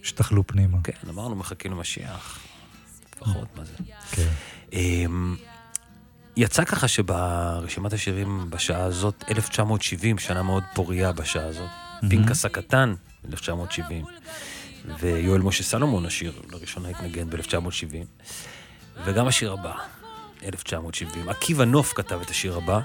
[0.02, 0.78] השתחלו פנימה.
[0.84, 2.38] כן, אמרנו מחכים למשיח.
[3.16, 3.72] לפחות, מה זה?
[4.10, 4.28] כן.
[6.36, 11.68] יצא ככה שברשימת השירים בשעה הזאת, 1970, שנה מאוד פוריה בשעה הזאת,
[12.00, 12.94] פנקס הקטן,
[13.28, 14.04] 1970,
[15.00, 18.26] ויואל משה סלומון, השיר לראשונה התנגן ב-1970,
[19.04, 19.74] וגם השיר הבא,
[20.44, 21.28] 1970.
[21.28, 22.80] עקיבא נוף כתב את השיר הבא.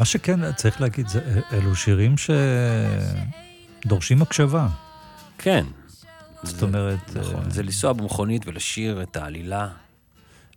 [0.00, 2.14] מה שכן, צריך להגיד, זה, אלו שירים
[3.84, 4.66] שדורשים הקשבה.
[5.38, 5.66] כן.
[6.42, 7.16] זאת אומרת...
[7.16, 9.68] נכון, זה לנסוע במכונית ולשיר את העלילה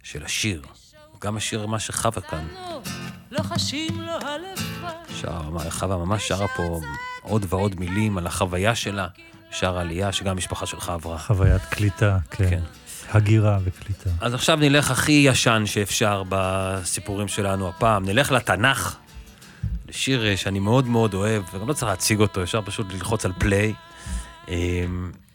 [0.03, 0.61] של השיר.
[1.21, 2.47] גם השיר מה שחווה כאן.
[4.21, 4.59] הלב
[5.21, 6.80] שר, חווה ממש שרה פה
[7.21, 9.07] עוד ועוד מילים על החוויה שלה,
[9.51, 11.17] שר עלייה שגם המשפחה שלך עברה.
[11.17, 12.49] חוויית קליטה, כן.
[12.49, 12.61] כן.
[13.11, 14.09] הגירה וקליטה.
[14.21, 18.05] אז עכשיו נלך הכי ישן שאפשר בסיפורים שלנו הפעם.
[18.05, 18.95] נלך לתנ"ך,
[19.89, 23.73] לשיר שאני מאוד מאוד אוהב, וגם לא צריך להציג אותו, אפשר פשוט ללחוץ על פליי.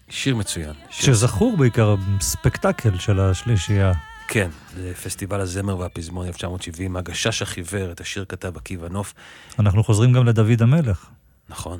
[0.08, 0.72] שיר מצוין.
[0.90, 1.14] שיר...
[1.14, 3.92] שזכור בעיקר ספקטקל של השלישייה.
[4.28, 9.14] כן, זה פסטיבל הזמר והפזמון 1970, הגשש החיוור, את השיר כתב עקיבא נוף.
[9.58, 11.06] אנחנו חוזרים גם לדוד המלך.
[11.48, 11.78] נכון,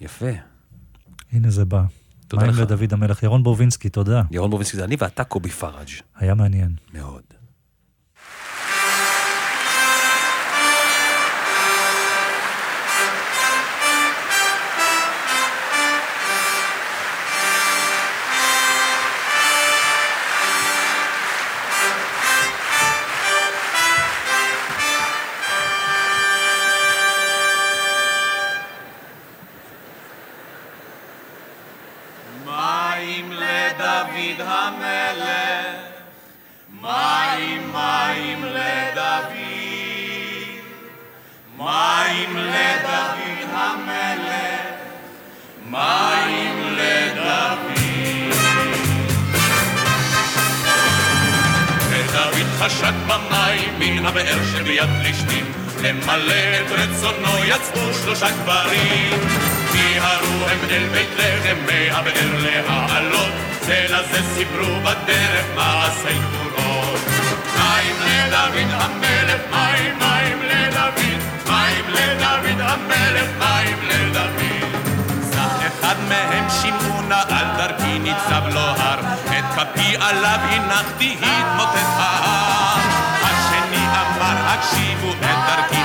[0.00, 0.30] יפה.
[1.32, 1.82] הנה זה בא.
[2.34, 2.56] תודה לך.
[2.56, 3.22] מה עם לדוד המלך?
[3.22, 4.22] ירון בורבינסקי, תודה.
[4.30, 5.88] ירון בורבינסקי זה אני ואתה קובי פראג'.
[6.16, 6.74] היה מעניין.
[6.94, 7.33] מאוד.
[66.04, 67.00] מעשי גבורות
[67.56, 74.40] מים לדוד המלך, מים, מים לדוד, מים לדוד המלך, מים לדוד.
[75.22, 82.80] סך אחד מהם שמעונה על דרכי ניצב לו הר, את כפי עליו הנחתי התמוטט ההר.
[83.22, 85.83] השני אמר הקשיבו את דרכי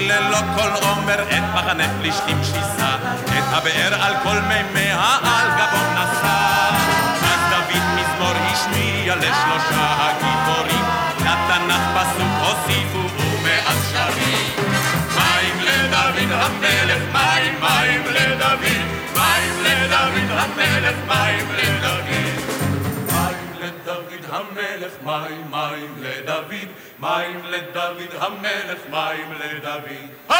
[0.00, 6.36] ללא כל עומר את מחנה פלישתים שיסה, את הבאר על כל מימיה על גבו נשא.
[7.22, 10.84] אז דוד מזמור השמיע לשלושה הגיבורים,
[11.20, 14.66] לתנ"ך פסוק הוסיפו ומאז שרים.
[15.16, 18.64] מים לדוד המלך, מים, מים לדוד,
[19.14, 22.06] מים לדוד המלך, מים לדוד.
[23.12, 26.68] מים לדוד המלך, מים, מים לדוד,
[27.00, 30.36] מים לדוד המלך, מים לדוד.